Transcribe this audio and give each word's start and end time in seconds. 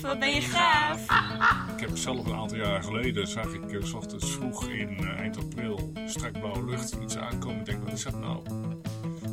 gaaf, 0.00 0.10
wat 0.10 0.18
ben 0.18 0.34
je 0.34 0.40
gaaf. 0.40 1.02
Ik 1.74 1.80
heb 1.80 1.96
zelf 1.96 2.26
een 2.26 2.34
aantal 2.34 2.56
jaar 2.56 2.82
geleden, 2.82 3.26
zag 3.26 3.52
ik 3.52 3.72
uh, 3.72 3.84
s 3.84 3.92
ochtends 3.92 4.32
vroeg 4.32 4.68
in 4.68 4.96
uh, 5.00 5.18
eind 5.18 5.36
april, 5.36 5.92
strak 6.06 6.32
blauwe 6.32 6.64
lucht, 6.64 6.96
iets 7.02 7.16
aankomen. 7.16 7.58
Ik 7.58 7.64
denk, 7.64 7.84
wat 7.84 7.92
is 7.92 8.02
dat 8.02 8.20
nou? 8.20 8.42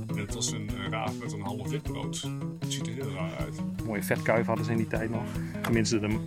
En 0.07 0.17
het 0.17 0.33
was 0.33 0.51
een 0.51 0.69
uh, 0.73 0.89
raaf 0.89 1.19
met 1.19 1.31
een 1.31 1.41
half 1.41 1.69
witbrood. 1.69 2.29
Het 2.59 2.73
ziet 2.73 2.87
er 2.87 2.93
heel 2.93 3.13
raar 3.13 3.37
uit. 3.39 3.85
Mooie 3.85 4.03
vetkuif 4.03 4.45
hadden 4.45 4.65
ze 4.65 4.71
in 4.71 4.77
die 4.77 4.87
tijd 4.87 5.09
nog. 5.09 5.25
Tenminste, 5.61 5.99
de, 5.99 6.07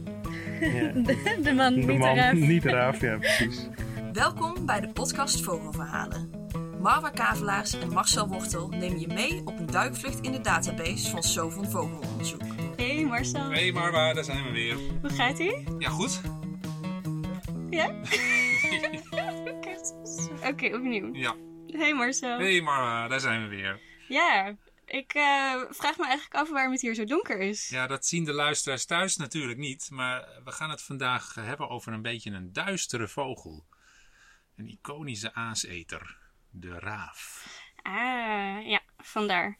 ja. 0.61 0.93
de, 0.93 1.39
de 1.43 1.53
man, 1.53 1.75
de 1.75 1.81
niet 1.81 1.99
man, 1.99 2.17
raaf. 2.17 2.32
niet 2.32 2.63
de 2.63 2.71
raaf, 2.71 3.00
ja 3.00 3.17
precies. 3.17 3.68
Welkom 4.13 4.67
bij 4.67 4.81
de 4.81 4.89
podcast 4.89 5.41
Vogelverhalen. 5.41 6.31
Marwa 6.81 7.11
Kavelaars 7.11 7.79
en 7.79 7.93
Marcel 7.93 8.29
Wortel 8.29 8.68
nemen 8.68 9.00
je 9.00 9.07
mee 9.07 9.41
op 9.45 9.59
een 9.59 9.67
duikvlucht 9.67 10.21
in 10.21 10.32
de 10.32 10.41
database 10.41 11.11
van 11.11 11.22
Sovon 11.22 11.71
Vogelonderzoek. 11.71 12.43
Hey 12.80 13.04
Marcel. 13.04 13.50
Hey 13.50 13.72
Marwa, 13.72 14.12
daar 14.12 14.25
zijn 14.25 14.44
we 14.44 14.50
weer. 14.50 14.76
Hoe 15.00 15.11
gaat 15.11 15.39
ie? 15.39 15.64
Ja, 15.79 15.89
goed. 15.89 16.20
Ja? 17.70 17.86
Oké, 20.50 20.75
opnieuw. 20.75 21.14
Ja. 21.14 21.36
Hey 21.66 21.94
Marcel. 21.94 22.39
Hey 22.39 22.61
Marwa, 22.61 23.08
daar 23.08 23.20
zijn 23.20 23.43
we 23.43 23.48
weer. 23.48 23.80
Ja, 24.08 24.56
ik 24.86 25.14
uh, 25.14 25.22
vraag 25.70 25.96
me 25.96 26.04
eigenlijk 26.04 26.34
af 26.34 26.50
waarom 26.50 26.72
het 26.72 26.80
hier 26.80 26.94
zo 26.94 27.04
donker 27.04 27.39
is. 27.39 27.68
Ja, 27.68 27.86
dat 27.86 28.06
zien 28.06 28.25
de 28.25 28.32
luisteraars 28.32 28.84
thuis 28.84 29.17
natuurlijk 29.17 29.58
niet. 29.58 29.89
Maar 29.90 30.28
we 30.44 30.53
gaan 30.53 30.70
het 30.70 30.82
vandaag 30.82 31.34
hebben 31.34 31.68
over 31.68 31.92
een 31.92 32.03
beetje 32.03 32.31
een 32.31 32.53
duistere 32.53 33.08
vogel. 33.08 33.64
Een 34.56 34.69
iconische 34.69 35.34
aaseter. 35.34 36.17
De 36.50 36.78
raaf. 36.78 37.48
Ah, 37.83 38.67
ja, 38.67 38.81
vandaar. 38.98 39.58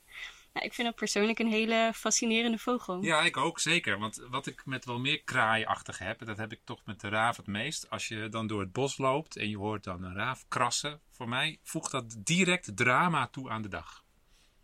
Nou, 0.53 0.67
ik 0.67 0.75
vind 0.75 0.89
het 0.89 0.97
persoonlijk 0.97 1.39
een 1.39 1.51
hele 1.51 1.93
fascinerende 1.95 2.59
vogel. 2.59 3.03
Ja, 3.03 3.23
ik 3.23 3.37
ook, 3.37 3.59
zeker. 3.59 3.99
Want 3.99 4.27
wat 4.31 4.47
ik 4.47 4.67
met 4.67 4.85
wel 4.85 4.99
meer 4.99 5.23
kraaiachtig 5.23 5.99
heb, 5.99 6.25
dat 6.25 6.37
heb 6.37 6.53
ik 6.53 6.61
toch 6.65 6.81
met 6.85 7.01
de 7.01 7.09
raaf 7.09 7.37
het 7.37 7.47
meest. 7.47 7.91
Als 7.91 8.09
je 8.09 8.29
dan 8.29 8.47
door 8.47 8.61
het 8.61 8.73
bos 8.73 8.99
loopt 8.99 9.37
en 9.37 9.49
je 9.49 9.57
hoort 9.57 9.85
dan 9.85 10.03
een 10.03 10.15
raaf 10.15 10.45
krassen. 10.49 11.01
Voor 11.11 11.29
mij 11.29 11.59
voegt 11.63 11.91
dat 11.91 12.17
direct 12.19 12.77
drama 12.77 13.29
toe 13.29 13.51
aan 13.51 13.63
de 13.63 13.69
dag. 13.69 14.05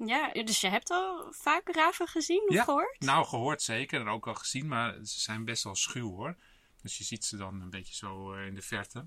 Ja, 0.04 0.32
dus 0.32 0.60
je 0.60 0.68
hebt 0.68 0.90
al 0.90 1.32
vaak 1.32 1.68
raven 1.68 2.06
gezien 2.08 2.44
of 2.48 2.54
ja, 2.54 2.64
gehoord? 2.64 3.00
Nou, 3.00 3.26
gehoord 3.26 3.62
zeker 3.62 4.00
en 4.00 4.08
ook 4.08 4.26
al 4.26 4.34
gezien, 4.34 4.68
maar 4.68 4.92
ze 4.92 5.20
zijn 5.20 5.44
best 5.44 5.64
wel 5.64 5.74
schuw 5.74 6.10
hoor. 6.10 6.36
Dus 6.82 6.98
je 6.98 7.04
ziet 7.04 7.24
ze 7.24 7.36
dan 7.36 7.60
een 7.60 7.70
beetje 7.70 7.94
zo 7.94 8.32
in 8.32 8.54
de 8.54 8.62
verte. 8.62 9.06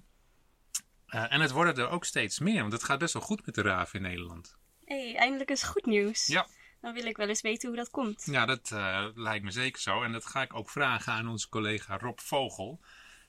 Uh, 1.07 1.33
en 1.33 1.41
het 1.41 1.51
worden 1.51 1.75
er 1.75 1.89
ook 1.89 2.05
steeds 2.05 2.39
meer, 2.39 2.61
want 2.61 2.73
het 2.73 2.83
gaat 2.83 2.99
best 2.99 3.13
wel 3.13 3.21
goed 3.21 3.45
met 3.45 3.55
de 3.55 3.61
raven 3.61 3.95
in 3.95 4.09
Nederland. 4.09 4.57
Hé, 4.85 5.09
hey, 5.09 5.15
eindelijk 5.15 5.51
is 5.51 5.63
goed 5.63 5.85
nieuws. 5.85 6.27
Ja. 6.27 6.47
Dan 6.81 6.93
wil 6.93 7.05
ik 7.05 7.17
wel 7.17 7.27
eens 7.27 7.41
weten 7.41 7.67
hoe 7.67 7.77
dat 7.77 7.89
komt. 7.89 8.25
Ja, 8.25 8.45
dat 8.45 8.69
uh, 8.73 9.05
lijkt 9.15 9.45
me 9.45 9.51
zeker 9.51 9.81
zo. 9.81 10.03
En 10.03 10.11
dat 10.11 10.25
ga 10.25 10.41
ik 10.41 10.53
ook 10.53 10.69
vragen 10.69 11.13
aan 11.13 11.27
onze 11.27 11.49
collega 11.49 11.97
Rob 11.97 12.19
Vogel. 12.19 12.79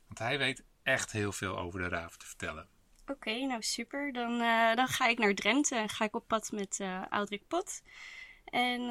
Want 0.07 0.19
hij 0.19 0.39
weet 0.39 0.65
echt 0.83 1.13
heel 1.13 1.33
veel 1.33 1.59
over 1.59 1.81
de 1.81 1.89
raven 1.89 2.19
te 2.19 2.27
vertellen. 2.27 2.69
Oké, 3.03 3.13
okay, 3.13 3.45
nou 3.45 3.63
super. 3.63 4.13
Dan, 4.13 4.33
uh, 4.33 4.75
dan 4.75 4.89
ga 4.89 5.07
ik 5.07 5.19
naar 5.19 5.35
Drenthe 5.35 5.77
en 5.77 5.89
ga 5.89 6.05
ik 6.05 6.15
op 6.15 6.27
pad 6.27 6.53
met 6.53 6.79
uh, 6.81 7.03
Pot. 7.49 7.83
En 8.45 8.91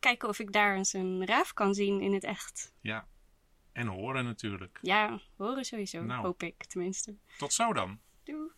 kijken 0.00 0.28
of 0.28 0.38
ik 0.38 0.52
daar 0.52 0.76
eens 0.76 0.92
een 0.92 1.26
raaf 1.26 1.52
kan 1.52 1.74
zien 1.74 2.00
in 2.00 2.14
het 2.14 2.24
echt. 2.24 2.72
Ja, 2.80 3.06
en 3.72 3.86
horen 3.86 4.24
natuurlijk. 4.24 4.78
Ja, 4.82 5.20
horen 5.36 5.64
sowieso, 5.64 6.02
nou, 6.02 6.22
hoop 6.22 6.42
ik 6.42 6.64
tenminste. 6.64 7.14
Tot 7.38 7.52
zo 7.52 7.72
dan. 7.72 8.00
Doei. 8.24 8.50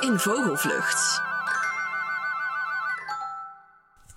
In 0.00 0.18
Vogelvlucht. 0.18 1.25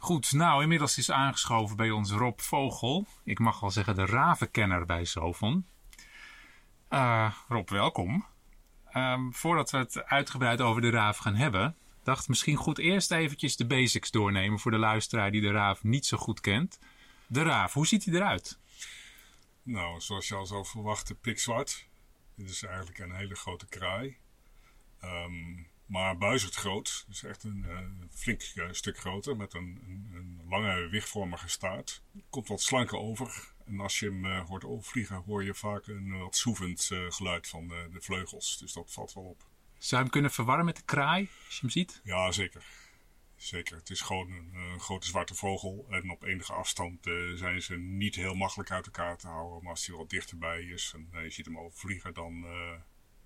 Goed, 0.10 0.32
nou 0.32 0.62
inmiddels 0.62 0.98
is 0.98 1.12
aangeschoven 1.12 1.78
bij 1.78 1.92
ons 1.92 2.12
Rob 2.12 2.40
Vogel. 2.40 3.06
Ik 3.24 3.40
mag 3.40 3.60
wel 3.60 3.72
zeggen 3.72 3.96
de 3.96 4.06
ravenkenner 4.06 4.86
bij 4.86 5.06
Sovon. 5.06 5.68
Uh, 6.90 7.34
Rob, 7.48 7.70
welkom. 7.70 8.26
Um, 8.94 9.34
voordat 9.34 9.72
we 9.72 9.78
het 9.78 10.04
uitgebreid 10.04 10.62
over 10.62 10.82
de 10.82 10.90
raaf 10.90 11.18
gaan 11.18 11.36
hebben, 11.36 11.76
dacht 12.04 12.28
misschien 12.28 12.56
goed 12.56 12.78
eerst 12.78 13.12
eventjes 13.12 13.56
de 13.56 13.66
basics 13.66 14.12
doornemen 14.12 14.60
voor 14.60 14.72
de 14.72 14.78
luisteraar 14.78 15.32
die 15.32 15.42
de 15.42 15.52
raaf 15.52 15.84
niet 15.84 16.06
zo 16.06 16.18
goed 16.18 16.42
kent. 16.42 16.80
De 17.28 17.44
raaf, 17.44 17.74
hoe 17.74 17.88
ziet 17.88 18.06
hij 18.06 18.14
eruit? 18.14 18.60
Nou, 19.64 20.02
zoals 20.02 20.28
je 20.28 20.36
al 20.36 20.46
zou 20.46 20.66
verwachten, 20.66 21.20
pikzwart. 21.20 21.88
Dit 22.36 22.50
is 22.50 22.64
eigenlijk 22.64 23.00
een 23.00 23.16
hele 23.16 23.36
grote 23.36 23.68
kraai. 23.68 24.18
Um, 25.04 25.68
maar 25.90 26.18
buizerd 26.18 26.56
groot. 26.56 27.06
Dus 27.08 27.24
echt 27.24 27.44
een 27.44 27.66
uh, 27.68 27.80
flink 28.12 28.52
uh, 28.56 28.68
stuk 28.72 28.98
groter 28.98 29.38
met 29.38 29.54
een, 29.54 29.84
een, 29.88 30.12
een, 30.14 30.42
lange 30.50 30.88
wichtvormige 30.90 31.50
staart. 31.50 32.02
Komt 32.30 32.48
wat 32.48 32.62
slanker 32.62 32.98
over. 32.98 33.54
En 33.66 33.80
als 33.80 34.00
je 34.00 34.06
hem 34.06 34.26
uh, 34.26 34.46
hoort 34.46 34.66
overvliegen 34.66 35.16
hoor 35.26 35.44
je 35.44 35.54
vaak 35.54 35.88
een 35.88 36.20
wat 36.20 36.36
soevend 36.36 36.90
geluid 37.10 37.48
van 37.48 37.68
de, 37.68 37.88
de, 37.92 38.02
vleugels. 38.02 38.58
Dus 38.58 38.74
dat 38.74 38.92
valt 38.92 39.14
wel 39.14 39.24
op. 39.24 39.48
Zou 39.78 39.96
je 39.96 39.98
hem 39.98 40.10
kunnen 40.10 40.32
verwarren 40.32 40.66
met 40.66 40.76
de 40.76 40.82
kraai 40.86 41.30
als 41.46 41.56
je 41.56 41.62
hem 41.62 41.70
ziet? 41.70 42.02
Ja, 42.04 42.32
zeker. 42.32 42.64
Zeker. 43.36 43.78
Het 43.78 43.90
is 43.90 44.02
gewoon 44.02 44.32
een, 44.32 44.54
een 44.54 44.80
grote 44.80 45.08
zwarte 45.08 45.36
vogel. 45.36 45.86
En 45.90 46.12
op 46.12 46.24
enige 46.24 46.54
afstand 46.54 47.10
zijn 47.36 47.62
ze 47.62 47.76
niet 47.76 48.16
heel 48.16 48.36
makkelijk 48.36 48.72
uit 48.72 48.86
elkaar 48.86 49.18
te 49.18 49.28
houden. 49.28 49.64
Maar 49.64 49.72
als 49.72 49.88
hij 49.88 49.96
wat 49.96 50.10
dichterbij 50.10 50.62
is 50.62 50.94
en 50.96 51.24
je 51.24 51.30
ziet 51.30 51.46
hem 51.46 51.60
overvliegen 51.60 52.14
dan... 52.14 52.46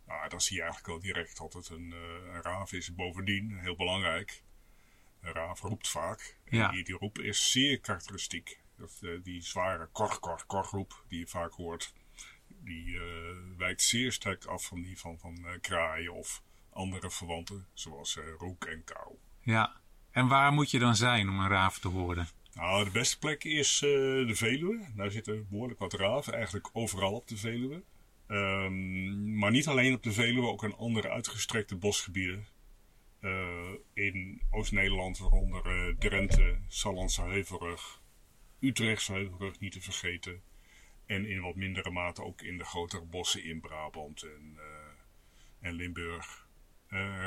Nou, 0.07 0.29
dan 0.29 0.41
zie 0.41 0.55
je 0.55 0.61
eigenlijk 0.61 0.93
al 0.93 0.99
direct 0.99 1.37
dat 1.37 1.53
het 1.53 1.69
een, 1.69 1.93
uh, 1.93 2.33
een 2.33 2.41
raaf 2.41 2.71
is. 2.71 2.95
Bovendien, 2.95 3.59
heel 3.59 3.75
belangrijk, 3.75 4.43
een 5.21 5.31
raaf 5.33 5.61
roept 5.61 5.89
vaak. 5.89 6.37
En 6.43 6.57
ja. 6.57 6.71
die, 6.71 6.83
die 6.83 6.97
roep 6.97 7.19
is 7.19 7.51
zeer 7.51 7.79
karakteristiek. 7.79 8.61
Dat, 8.77 8.99
uh, 9.01 9.23
die 9.23 9.41
zware 9.41 9.87
kor, 9.91 10.19
kor, 10.19 10.43
kor 10.45 10.67
roep 10.71 11.03
die 11.07 11.19
je 11.19 11.27
vaak 11.27 11.53
hoort, 11.53 11.93
die 12.47 12.85
uh, 12.85 13.01
wijkt 13.57 13.81
zeer 13.81 14.11
sterk 14.11 14.45
af 14.45 14.65
van 14.65 14.81
die 14.81 14.99
van, 14.99 15.19
van 15.19 15.57
kraaien 15.61 16.13
of 16.13 16.43
andere 16.69 17.11
verwanten, 17.11 17.67
zoals 17.73 18.19
roek 18.37 18.65
en 18.65 18.83
kou. 18.83 19.15
Ja, 19.41 19.81
en 20.11 20.27
waar 20.27 20.51
moet 20.51 20.71
je 20.71 20.79
dan 20.79 20.95
zijn 20.95 21.29
om 21.29 21.39
een 21.39 21.49
raaf 21.49 21.79
te 21.79 21.87
horen? 21.87 22.27
Nou, 22.53 22.83
de 22.83 22.91
beste 22.91 23.19
plek 23.19 23.43
is 23.43 23.79
de 23.79 24.31
Veluwe. 24.33 24.91
Daar 24.95 25.11
zitten 25.11 25.47
behoorlijk 25.49 25.79
wat 25.79 25.93
raven, 25.93 26.33
eigenlijk 26.33 26.69
overal 26.73 27.13
op 27.13 27.27
de 27.27 27.37
Veluwe. 27.37 27.83
Um, 28.33 29.37
maar 29.37 29.51
niet 29.51 29.67
alleen 29.67 29.93
op 29.93 30.03
de 30.03 30.11
Veluwe, 30.11 30.47
ook 30.47 30.63
in 30.63 30.75
andere 30.75 31.09
uitgestrekte 31.09 31.75
bosgebieden. 31.75 32.47
Uh, 33.21 33.69
in 33.93 34.41
Oost-Nederland, 34.49 35.17
waaronder 35.17 35.87
uh, 35.87 35.95
Drenthe, 35.95 36.57
Sallandse 36.67 37.21
Heuvelrug, 37.21 38.01
Utrechtse 38.59 39.13
Heuvelrug 39.13 39.59
niet 39.59 39.71
te 39.71 39.81
vergeten. 39.81 40.41
En 41.05 41.25
in 41.29 41.41
wat 41.41 41.55
mindere 41.55 41.91
mate 41.91 42.23
ook 42.23 42.41
in 42.41 42.57
de 42.57 42.63
grotere 42.63 43.05
bossen 43.05 43.43
in 43.43 43.59
Brabant 43.59 44.23
en, 44.23 44.53
uh, 44.55 44.63
en 45.59 45.73
Limburg. 45.73 46.47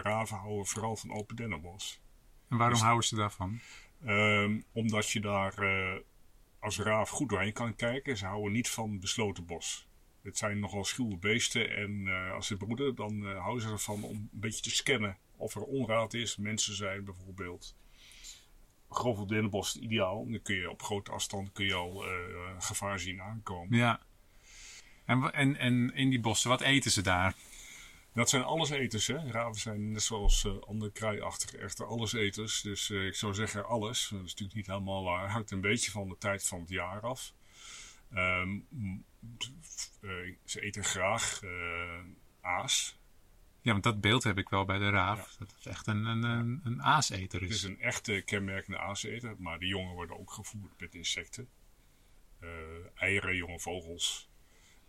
raven 0.02 0.36
houden 0.36 0.66
vooral 0.66 0.96
van 0.96 1.12
open 1.12 1.36
dennenbos. 1.36 2.00
En 2.48 2.56
waarom 2.56 2.74
dus, 2.74 2.84
houden 2.84 3.08
ze 3.08 3.14
daarvan? 3.14 3.60
Um, 4.06 4.64
omdat 4.72 5.10
je 5.10 5.20
daar 5.20 5.54
als 6.58 6.78
raaf 6.78 7.08
goed 7.08 7.28
doorheen 7.28 7.52
kan 7.52 7.76
kijken. 7.76 8.16
Ze 8.16 8.26
houden 8.26 8.52
niet 8.52 8.68
van 8.68 9.00
besloten 9.00 9.46
bos. 9.46 9.88
Het 10.26 10.38
zijn 10.38 10.58
nogal 10.58 10.84
schuwe 10.84 11.16
beesten 11.16 11.76
en 11.76 11.90
uh, 11.90 12.32
als 12.32 12.46
ze 12.46 12.56
broeden, 12.56 12.94
dan 12.94 13.22
uh, 13.22 13.40
houden 13.40 13.62
ze 13.62 13.70
ervan 13.70 14.02
om 14.02 14.16
een 14.16 14.28
beetje 14.32 14.62
te 14.62 14.70
scannen 14.70 15.18
of 15.36 15.54
er 15.54 15.62
onraad 15.62 16.14
is. 16.14 16.36
Mensen 16.36 16.74
zijn 16.74 17.04
bijvoorbeeld 17.04 17.76
grove 18.88 19.26
dennenbos 19.26 19.76
ideaal. 19.76 20.30
Dan 20.30 20.42
kun 20.42 20.56
je 20.56 20.70
op 20.70 20.82
grote 20.82 21.10
afstand 21.10 21.52
kun 21.52 21.66
je 21.66 21.74
al 21.74 22.08
uh, 22.08 22.12
gevaar 22.58 22.98
zien 22.98 23.22
aankomen. 23.22 23.78
Ja. 23.78 24.00
En, 25.04 25.32
en, 25.32 25.56
en 25.56 25.94
in 25.94 26.10
die 26.10 26.20
bossen, 26.20 26.50
wat 26.50 26.60
eten 26.60 26.90
ze 26.90 27.02
daar? 27.02 27.34
Dat 28.14 28.28
zijn 28.28 28.42
alleseters, 28.42 29.06
hè. 29.06 29.30
Raven 29.30 29.60
zijn 29.60 29.92
net 29.92 30.02
zoals 30.02 30.46
andere 30.66 30.92
kraaiachtige 30.92 31.58
echte 31.58 31.84
alleseters. 31.84 32.60
Dus 32.60 32.90
ik 32.90 33.14
zou 33.14 33.34
zeggen 33.34 33.66
alles. 33.66 34.08
Dat 34.08 34.24
is 34.24 34.30
natuurlijk 34.30 34.56
niet 34.56 34.66
helemaal 34.66 35.04
waar. 35.04 35.30
Hangt 35.30 35.50
een 35.50 35.60
beetje 35.60 35.90
van 35.90 36.08
de 36.08 36.18
tijd 36.18 36.46
van 36.46 36.60
het 36.60 36.68
jaar 36.68 37.00
af. 37.00 37.34
Um, 38.14 38.66
uh, 38.70 38.98
ze 40.44 40.60
eten 40.60 40.84
graag 40.84 41.42
uh, 41.42 41.98
aas. 42.40 42.98
Ja, 43.60 43.72
want 43.72 43.84
dat 43.84 44.00
beeld 44.00 44.24
heb 44.24 44.38
ik 44.38 44.48
wel 44.48 44.64
bij 44.64 44.78
de 44.78 44.90
raaf. 44.90 45.18
Ja. 45.18 45.38
Dat 45.38 45.52
het 45.56 45.66
echt 45.66 45.86
een, 45.86 46.04
een, 46.04 46.22
een, 46.22 46.60
een 46.64 46.82
aaseter 46.82 47.42
is. 47.42 47.48
Het 47.48 47.56
is 47.56 47.62
een 47.62 47.80
echte 47.80 48.22
kenmerkende 48.24 48.78
aaseter, 48.78 49.34
maar 49.38 49.58
de 49.58 49.66
jongen 49.66 49.94
worden 49.94 50.18
ook 50.18 50.32
gevoerd 50.32 50.80
met 50.80 50.94
insecten. 50.94 51.48
Uh, 52.40 52.50
eieren, 52.94 53.36
jonge 53.36 53.60
vogels. 53.60 54.28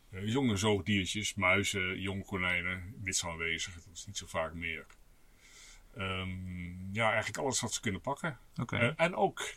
jonge 0.09 0.57
zoogdiertjes, 0.57 1.33
muizen, 1.33 2.01
jonge 2.01 2.25
konijnen, 2.25 2.95
wits 3.03 3.25
aanwezig. 3.25 3.73
Dat 3.73 3.93
is 3.93 4.05
niet 4.05 4.17
zo 4.17 4.25
vaak 4.27 4.53
meer. 4.53 4.85
Um, 5.97 6.89
ja, 6.91 7.07
eigenlijk 7.07 7.37
alles 7.37 7.61
wat 7.61 7.73
ze 7.73 7.81
kunnen 7.81 8.01
pakken. 8.01 8.39
Okay. 8.55 8.93
en 8.95 9.15
ook 9.15 9.55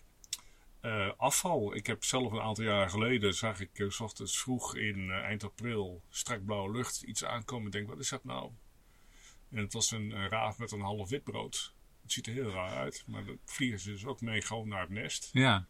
Uh, 0.82 1.11
afval. 1.17 1.75
Ik 1.75 1.87
heb 1.87 2.05
zelf 2.05 2.32
een 2.32 2.41
aantal 2.41 2.65
jaar 2.65 2.91
geleden, 2.91 3.35
zag 3.35 3.61
ik 3.61 3.79
uh, 3.79 3.91
s 3.91 4.00
ochtends 4.00 4.38
vroeg 4.38 4.77
in 4.77 4.99
uh, 4.99 5.15
eind 5.15 5.44
april, 5.44 6.03
strak 6.09 6.44
blauwe 6.44 6.71
lucht, 6.71 7.03
iets 7.03 7.25
aankomen. 7.25 7.67
Ik 7.67 7.73
denk, 7.73 7.88
wat 7.88 7.99
is 7.99 8.09
dat 8.09 8.25
nou? 8.25 8.50
En 9.50 9.59
het 9.59 9.73
was 9.73 9.91
een, 9.91 10.29
raaf 10.29 10.59
met 10.59 10.73
een 10.73 10.81
half 10.81 11.09
witbrood. 11.09 11.75
Het 12.03 12.12
ziet 12.12 12.27
er 12.27 12.32
heel 12.32 12.50
raar 12.50 12.77
uit, 12.77 13.05
maar 13.06 13.25
dan 13.25 13.38
vliegen 13.44 13.81
ze 13.81 13.91
dus 13.91 14.05
ook 14.05 14.21
mee 14.21 14.43
gewoon 14.43 14.69
naar 14.69 14.81
het 14.81 14.91
nest. 14.91 15.29
Ja. 15.32 15.67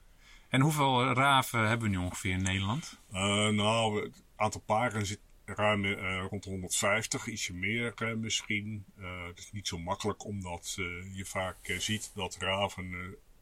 En 0.48 0.60
hoeveel 0.60 1.12
raven 1.12 1.68
hebben 1.68 1.90
we 1.90 1.96
nu 1.96 2.02
ongeveer 2.04 2.32
in 2.32 2.42
Nederland? 2.42 3.00
Eh, 3.10 3.48
nou, 3.48 4.02
het 4.02 4.22
aantal 4.36 4.60
paren 4.60 5.06
zit 5.06 5.20
ruim 5.44 5.84
eh, 5.84 6.24
rond 6.30 6.42
de 6.42 6.50
150, 6.50 7.26
ietsje 7.26 7.54
meer 7.54 7.92
eh, 7.94 8.14
misschien. 8.14 8.84
Eh, 8.96 9.26
het 9.26 9.38
is 9.38 9.52
niet 9.52 9.68
zo 9.68 9.78
makkelijk 9.78 10.24
omdat 10.24 10.76
eh, 10.78 11.16
je 11.16 11.24
vaak 11.24 11.68
eh, 11.68 11.78
ziet 11.78 12.10
dat 12.14 12.36
raven 12.40 12.92
eh, 12.92 12.98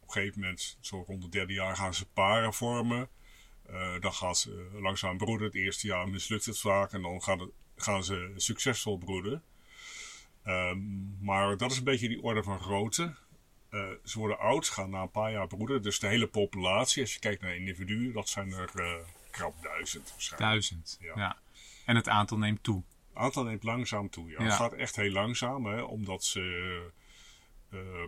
een 0.08 0.20
gegeven 0.22 0.40
moment, 0.40 0.76
zo 0.80 1.02
rond 1.06 1.22
het 1.22 1.32
derde 1.32 1.52
jaar, 1.52 1.76
gaan 1.76 1.94
ze 1.94 2.06
paren 2.06 2.54
vormen. 2.54 3.08
Eh, 3.66 4.00
dan 4.00 4.12
gaan 4.12 4.36
ze 4.36 4.68
eh, 4.74 4.80
langzaam 4.80 5.16
broeden. 5.16 5.46
Het 5.46 5.54
eerste 5.56 5.86
jaar 5.86 6.08
mislukt 6.08 6.44
het 6.44 6.58
vaak 6.60 6.92
en 6.92 7.02
dan 7.02 7.22
gaan, 7.22 7.38
het- 7.38 7.50
gaan 7.76 8.04
ze 8.04 8.32
succesvol 8.36 8.98
broeden. 8.98 9.42
Ehm, 10.42 10.78
maar 11.24 11.56
dat 11.56 11.70
is 11.70 11.78
een 11.78 11.84
beetje 11.84 12.08
die 12.08 12.22
orde 12.22 12.42
van 12.42 12.60
grootte. 12.60 13.14
Eh, 13.70 13.88
ze 14.04 14.18
worden 14.18 14.38
oud, 14.38 14.68
gaan 14.68 14.90
na 14.90 15.02
een 15.02 15.10
paar 15.10 15.32
jaar 15.32 15.46
broeden. 15.46 15.82
Dus 15.82 15.98
de 15.98 16.06
hele 16.06 16.26
populatie, 16.26 17.02
als 17.02 17.12
je 17.14 17.18
kijkt 17.20 17.42
naar 17.42 17.56
individuen, 17.56 18.12
dat 18.12 18.28
zijn 18.28 18.52
er 18.52 18.70
krap 19.30 19.62
duizend 19.62 20.10
waarschijnlijk. 20.10 20.50
Duizend. 20.50 20.96
Ja. 21.00 21.12
Ja. 21.16 21.36
En 21.84 21.96
het 21.96 22.08
aantal 22.08 22.38
neemt 22.38 22.62
toe. 22.62 22.82
Het 23.08 23.16
aantal 23.22 23.44
neemt 23.44 23.62
langzaam 23.62 24.10
toe. 24.10 24.28
Ja. 24.30 24.36
Ja. 24.38 24.44
Het 24.44 24.52
gaat 24.52 24.72
echt 24.72 24.96
heel 24.96 25.10
langzaam, 25.12 25.64
hè, 25.66 25.80
omdat 25.82 26.24
ze 26.24 26.90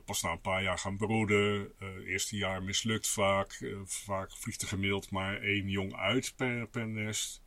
pas 0.04 0.22
na 0.22 0.30
een 0.30 0.40
paar 0.40 0.62
jaar 0.62 0.78
gaan 0.78 0.96
broeden. 0.96 1.72
Eh, 1.78 1.88
eerste 1.88 2.36
jaar 2.36 2.62
mislukt 2.62 3.08
vaak. 3.08 3.52
Eh, 3.52 3.76
vaak 3.84 4.36
vliegt 4.36 4.62
er 4.62 4.68
gemiddeld 4.68 5.10
maar 5.10 5.40
één 5.40 5.68
jong 5.68 5.96
uit 5.96 6.32
per, 6.36 6.66
per 6.66 6.88
nest. 6.88 7.42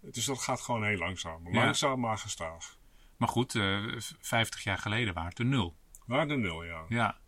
Dus 0.00 0.24
dat 0.24 0.38
gaat 0.38 0.60
gewoon 0.60 0.84
heel 0.84 0.98
langzaam. 0.98 1.52
Ja. 1.52 1.64
Langzaam, 1.64 2.00
maar 2.00 2.18
gestaag. 2.18 2.78
Maar 3.16 3.28
goed, 3.28 3.54
eh 3.54 3.84
50 4.20 4.62
jaar 4.62 4.78
geleden 4.78 5.14
waren 5.14 5.28
het 5.28 5.38
er 5.38 5.44
nul. 5.44 5.76
Maar 6.06 6.28
de 6.28 6.36
nul, 6.36 6.64
ja. 6.64 6.84
Ja. 6.88 7.18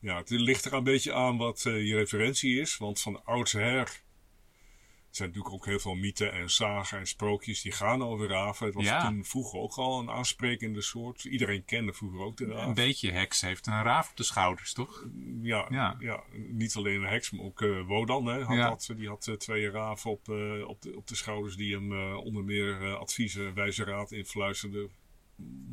Ja, 0.00 0.16
het 0.16 0.30
ligt 0.30 0.64
er 0.64 0.72
een 0.72 0.84
beetje 0.84 1.14
aan 1.14 1.36
wat 1.36 1.64
eh, 1.66 1.86
je 1.86 1.94
referentie 1.94 2.60
is. 2.60 2.76
Want 2.76 3.00
van 3.00 3.24
oudsher 3.24 4.02
zijn 5.18 5.28
natuurlijk 5.28 5.54
ook 5.54 5.66
heel 5.66 5.78
veel 5.78 5.94
mythen 5.94 6.32
en 6.32 6.50
zagen 6.50 6.98
en 6.98 7.06
sprookjes 7.06 7.62
die 7.62 7.72
gaan 7.72 8.02
over 8.02 8.28
raven. 8.28 8.66
Het 8.66 8.74
was 8.74 8.84
Ja. 8.84 9.06
toen 9.08 9.24
vroeger 9.24 9.58
ook 9.60 9.74
al 9.74 10.00
een 10.00 10.10
aansprekende 10.10 10.82
soort. 10.82 11.24
Iedereen 11.24 11.64
kende 11.64 11.92
vroeger 11.92 12.20
ook 12.20 12.36
de 12.36 12.46
raaf. 12.46 12.66
Een 12.66 12.74
beetje 12.74 13.10
heks 13.12 13.40
heeft 13.40 13.66
een 13.66 13.82
raaf 13.82 14.10
op 14.10 14.16
de 14.16 14.22
schouders, 14.22 14.72
toch? 14.72 15.06
Ja, 15.42 15.66
Ja. 15.70 15.96
ja. 15.98 16.22
niet 16.32 16.76
alleen 16.76 17.02
een 17.02 17.08
heks, 17.08 17.30
maar 17.30 17.44
ook 17.44 17.62
eh, 17.62 17.86
Wodan. 17.86 18.26
Hè, 18.26 18.42
had 18.42 18.56
Ja. 18.56 18.68
dat, 18.68 18.90
die 18.96 19.08
had 19.08 19.26
eh, 19.28 19.34
twee 19.34 19.70
raven 19.70 20.10
op, 20.10 20.28
eh, 20.28 20.68
op, 20.68 20.82
de, 20.82 20.96
op 20.96 21.06
de 21.06 21.14
schouders 21.14 21.56
die 21.56 21.74
hem 21.74 22.16
onder 22.16 22.44
meer 22.44 22.96
adviezen, 22.96 23.54
wijze 23.54 23.84
raad 23.84 24.12
influisterden. 24.12 24.90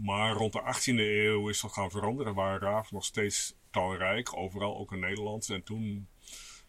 Maar 0.01 0.33
rond 0.33 0.53
de 0.53 0.61
18e 0.61 0.99
eeuw 0.99 1.49
is 1.49 1.61
dat 1.61 1.73
gaan 1.73 1.91
veranderen. 1.91 2.33
Waren 2.33 2.59
raven 2.59 2.93
nog 2.93 3.05
steeds 3.05 3.55
talrijk, 3.71 4.37
overal 4.37 4.77
ook 4.77 4.91
in 4.91 4.99
Nederland. 4.99 5.49
En 5.49 5.63
toen 5.63 6.07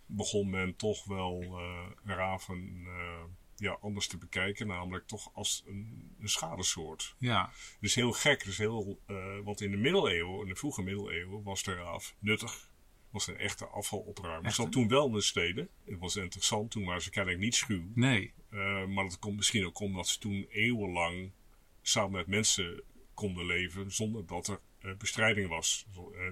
begon 0.07 0.51
men 0.51 0.77
toch 0.77 1.05
wel 1.05 1.43
eh, 1.43 1.91
raven 2.05 2.85
eh, 2.87 3.25
ja, 3.57 3.79
anders 3.81 4.07
te 4.07 4.19
bekijken. 4.19 4.67
Namelijk 4.67 5.07
toch 5.07 5.31
als 5.35 5.63
een, 5.67 6.15
een 6.21 6.29
schadesoort. 6.29 7.15
Ja. 7.19 7.51
Dus 7.81 7.95
heel 7.95 8.13
gek. 8.13 8.45
Dus 8.45 8.59
heel, 8.59 9.01
eh, 9.07 9.39
want 9.45 9.61
in 9.61 9.71
de 9.71 9.77
middeleeuwen, 9.77 10.41
in 10.41 10.49
de 10.49 10.57
vroege 10.57 10.83
middeleeuwen, 10.83 11.43
was 11.43 11.63
de 11.63 11.75
raaf 11.75 12.15
nuttig. 12.19 12.71
Was 13.11 13.27
een 13.27 13.39
echte 13.39 13.67
afvalopruimer. 13.67 14.45
Echt, 14.45 14.55
Zat 14.55 14.65
hè? 14.65 14.71
toen 14.73 14.89
wel 14.89 15.07
in 15.07 15.13
de 15.13 15.21
steden. 15.21 15.69
Het 15.85 15.99
was 15.99 16.17
interessant. 16.17 16.71
Toen 16.71 16.85
waren 16.85 17.03
ze 17.03 17.11
kennelijk 17.11 17.43
niet 17.43 17.55
schuw. 17.55 17.91
Nee. 17.95 18.35
Maar 18.89 19.05
dat 19.05 19.19
komt 19.19 19.37
misschien 19.37 19.67
ook 19.67 19.81
omdat 19.81 20.09
ze 20.09 20.19
toen 20.19 20.47
eeuwenlang 20.51 21.33
samen 21.83 22.13
met 22.13 22.27
mensen 22.27 22.83
konden 23.15 23.47
leven. 23.47 23.93
Zonder 23.93 24.27
dat 24.27 24.61
er 24.79 24.97
bestrijding 24.97 25.49
was. 25.49 25.87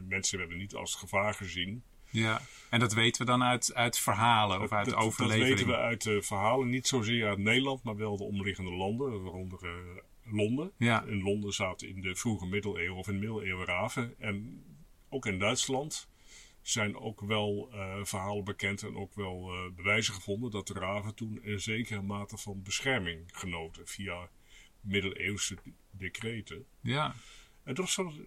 Mensen 0.09 0.39
werden 0.39 0.59
niet 0.59 0.75
als 0.75 0.95
gevaar 0.95 1.35
gezien. 1.35 1.83
Ja. 2.15 2.41
En 2.71 2.81
dat 2.81 2.93
weten 2.93 3.21
we 3.21 3.31
dan 3.31 3.43
uit, 3.43 3.75
uit 3.75 3.99
verhalen 3.99 4.61
of 4.61 4.73
uit 4.73 4.85
dat, 4.85 4.95
dat 4.95 5.05
overleveringen. 5.05 5.57
weten 5.57 5.67
we 5.67 5.77
uit 5.77 6.03
de 6.03 6.23
verhalen. 6.23 6.71
Niet 6.71 6.87
zozeer 6.87 7.29
uit 7.29 7.39
Nederland, 7.39 7.83
maar 7.83 7.97
wel 7.97 8.17
de 8.17 8.25
omliggende 8.25 8.71
landen. 8.71 9.23
Waaronder 9.23 9.59
eh, 9.65 10.33
Londen. 10.33 10.73
Ja. 10.79 11.03
In 11.03 11.23
Londen 11.23 11.53
zaten 11.53 11.89
in 11.89 12.01
de 12.01 12.15
vroege 12.15 12.47
middeleeuwen 12.47 12.97
of 12.97 13.09
in 13.09 13.15
de 13.15 13.27
middeleeuwen 13.27 13.67
raven. 13.67 14.15
En 14.19 14.65
ook 15.09 15.27
in 15.27 15.39
Duitsland 15.39 16.09
zijn 16.63 16.97
ook 16.97 17.21
wel 17.21 17.69
eh, 17.73 17.97
verhalen 18.03 18.45
bekend 18.45 18.83
en 18.83 18.97
ook 18.97 19.15
wel 19.15 19.51
bewijzen 19.77 20.15
gevonden 20.15 20.51
dat 20.51 20.67
de 20.67 20.75
raven 20.75 21.15
toen 21.15 21.41
een 21.43 21.61
zekere 21.61 22.03
mate 22.03 22.37
van 22.37 22.63
bescherming 22.63 23.21
genoten 23.33 23.87
via 23.87 24.29
middeleeuwse 24.81 25.57
decreten. 25.91 26.65
Ja. 26.81 27.15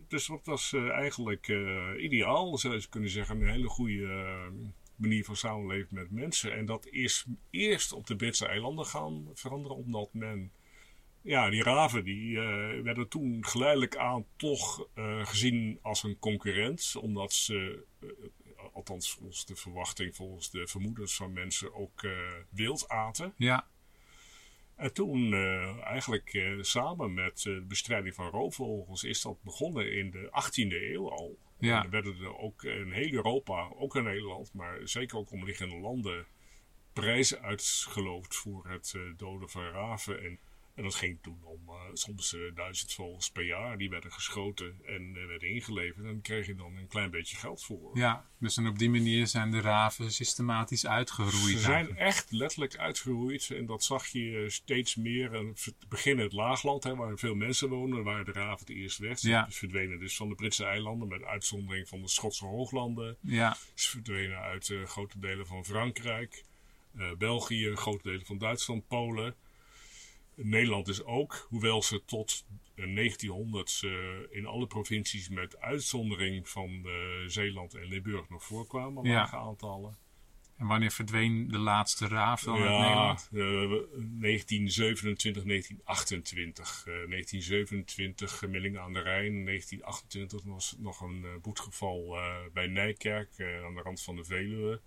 Dus 0.07 0.27
dat 0.27 0.45
was 0.45 0.73
eh, 0.73 0.89
eigenlijk 0.89 1.47
eh, 1.47 2.03
ideaal, 2.03 2.57
zou 2.57 2.73
je 2.73 2.87
kunnen 2.89 3.09
zeggen. 3.09 3.41
Een 3.41 3.49
hele 3.49 3.69
goede 3.69 4.03
eh, 4.03 4.47
manier 4.95 5.25
van 5.25 5.35
samenleven 5.35 5.95
met 5.95 6.11
mensen. 6.11 6.53
En 6.53 6.65
dat 6.65 6.87
is 6.87 7.25
eerst 7.49 7.93
op 7.93 8.07
de 8.07 8.15
Britse 8.15 8.47
eilanden 8.47 8.85
gaan 8.85 9.29
veranderen, 9.33 9.77
omdat 9.77 10.09
men... 10.13 10.51
Ja, 11.21 11.49
die 11.49 11.63
raven 11.63 12.03
die, 12.03 12.39
werden 12.83 13.07
toen 13.07 13.45
geleidelijk 13.45 13.95
aan 13.97 14.25
toch 14.35 14.87
gezien 15.23 15.79
als 15.81 16.03
een 16.03 16.19
concurrent. 16.19 16.95
Omdat 17.01 17.33
ze, 17.33 17.83
althans 18.73 19.11
volgens 19.11 19.45
de 19.45 19.55
verwachting, 19.55 20.15
volgens 20.15 20.51
de 20.51 20.67
vermoedens 20.67 21.15
van 21.15 21.33
mensen, 21.33 21.73
ook 21.75 22.07
wild 22.49 22.87
aten. 22.89 23.33
Ja. 23.37 23.67
En 24.77 24.93
toen, 24.93 25.33
eh, 25.33 25.83
eigenlijk 25.83 26.33
eh, 26.33 26.61
samen 26.61 27.13
met 27.13 27.37
eh, 27.37 27.53
de 27.53 27.65
bestrijding 27.67 28.15
van 28.15 28.29
roofvogels, 28.29 29.03
is 29.03 29.21
dat 29.21 29.43
begonnen 29.43 29.93
in 29.93 30.11
de 30.11 30.29
18e 30.31 30.91
eeuw 30.93 31.11
al. 31.11 31.37
Ja. 31.59 31.77
En 31.77 31.83
er 31.83 31.89
werden 31.89 32.19
er 32.19 32.37
ook 32.37 32.63
in 32.63 32.91
heel 32.91 33.11
Europa, 33.11 33.69
ook 33.77 33.95
in 33.95 34.03
Nederland, 34.03 34.53
maar 34.53 34.79
zeker 34.83 35.17
ook 35.17 35.31
omliggende 35.31 35.77
landen, 35.77 36.25
prijzen 36.93 37.41
uitgeloofd 37.41 38.35
voor 38.35 38.67
het 38.69 38.97
doden 39.17 39.49
van 39.49 39.63
raven. 39.63 40.23
En, 40.23 40.39
en 40.77 40.83
dat 40.83 40.95
ging 40.95 41.17
toen 41.21 41.39
om 41.43 41.59
eh, 41.67 41.75
soms 41.93 42.33
eh, 42.33 42.41
duizend 42.55 42.93
vogels 42.93 43.29
per 43.29 43.43
jaar. 43.45 43.77
Die 43.77 43.89
werden 43.89 44.11
geschoten 44.11 44.75
en 44.85 45.15
eh, 45.15 45.25
werden 45.25 45.49
ingeleverd. 45.49 46.05
En 46.05 46.11
daar 46.11 46.21
kreeg 46.21 46.45
je 46.45 46.55
dan 46.55 46.75
een 46.75 46.87
klein 46.87 47.09
beetje 47.09 47.35
geld 47.37 47.63
voor. 47.63 47.97
Ja. 47.97 48.25
Dus 48.39 48.57
en 48.57 48.67
op 48.67 48.79
die 48.79 48.89
manier 48.89 49.27
zijn 49.27 49.51
de 49.51 49.61
raven 49.61 50.11
systematisch 50.11 50.85
uitgeroeid. 50.87 51.35
Ze 51.35 51.59
zijn 51.59 51.73
eigenlijk. 51.75 51.99
echt 51.99 52.31
letterlijk 52.31 52.77
uitgeroeid. 52.77 53.49
En 53.51 53.65
dat 53.65 53.83
zag 53.83 54.07
je 54.07 54.45
steeds 54.49 54.95
meer. 54.95 55.33
En 55.33 55.53
te 55.53 55.73
beginnen 55.89 56.23
het 56.25 56.33
laagland, 56.33 56.83
hè, 56.83 56.95
waar 56.95 57.17
veel 57.17 57.35
mensen 57.35 57.69
wonen, 57.69 58.03
waar 58.03 58.25
de 58.25 58.31
raven 58.31 58.65
het 58.67 58.75
eerst 58.75 58.97
weg. 58.97 59.19
Ze 59.19 59.29
Ja. 59.29 59.47
verdwenen 59.49 59.99
dus 59.99 60.15
van 60.15 60.29
de 60.29 60.35
Britse 60.35 60.65
eilanden, 60.65 61.07
met 61.07 61.23
uitzondering 61.23 61.87
van 61.87 62.01
de 62.01 62.09
Schotse 62.09 62.45
hooglanden. 62.45 63.17
Ja. 63.21 63.57
Ze 63.73 63.89
verdwenen 63.89 64.37
uit 64.37 64.73
grote 64.85 65.19
delen 65.19 65.47
van 65.47 65.65
Frankrijk, 65.65 66.43
België, 67.17 67.75
grote 67.75 68.03
delen 68.09 68.25
van 68.25 68.37
Duitsland, 68.37 68.87
Polen. 68.87 69.35
Nederland 70.39 70.87
is 70.87 71.03
ook, 71.03 71.45
hoewel 71.49 71.83
ze 71.83 72.05
tot 72.05 72.45
eh, 72.75 72.95
1900 72.95 73.81
eh, 73.83 73.91
in 74.37 74.45
alle 74.45 74.67
provincies 74.67 75.29
met 75.29 75.59
uitzondering 75.59 76.49
van 76.49 76.81
eh, 76.85 76.91
Zeeland 77.27 77.73
en 77.73 77.85
Limburg 77.85 78.29
nog 78.29 78.43
voorkwamen, 78.43 79.03
Ja. 79.03 79.13
lage 79.13 79.35
aantallen. 79.37 79.97
En 80.57 80.67
wanneer 80.67 80.91
verdween 80.91 81.47
de 81.47 81.57
laatste 81.57 82.07
raaf 82.07 82.41
dan 82.43 82.55
uit 82.55 82.69
Nederland? 82.79 83.29
eh, 83.33 83.39
1927, 84.21 85.43
1928. 85.43 86.83
Eh 86.87 86.93
1927 86.93 88.47
Millingen 88.47 88.81
aan 88.81 88.93
de 88.93 88.99
Rijn. 89.01 89.45
1928 89.45 90.43
was 90.43 90.75
nog 90.79 91.01
een 91.01 91.23
eh, 91.23 91.29
boetgeval 91.41 92.17
eh, 92.17 92.35
bij 92.53 92.67
Nijkerk 92.67 93.29
eh, 93.37 93.63
aan 93.65 93.75
de 93.75 93.81
rand 93.81 94.01
van 94.01 94.15
de 94.15 94.23
Veluwe. 94.23 94.81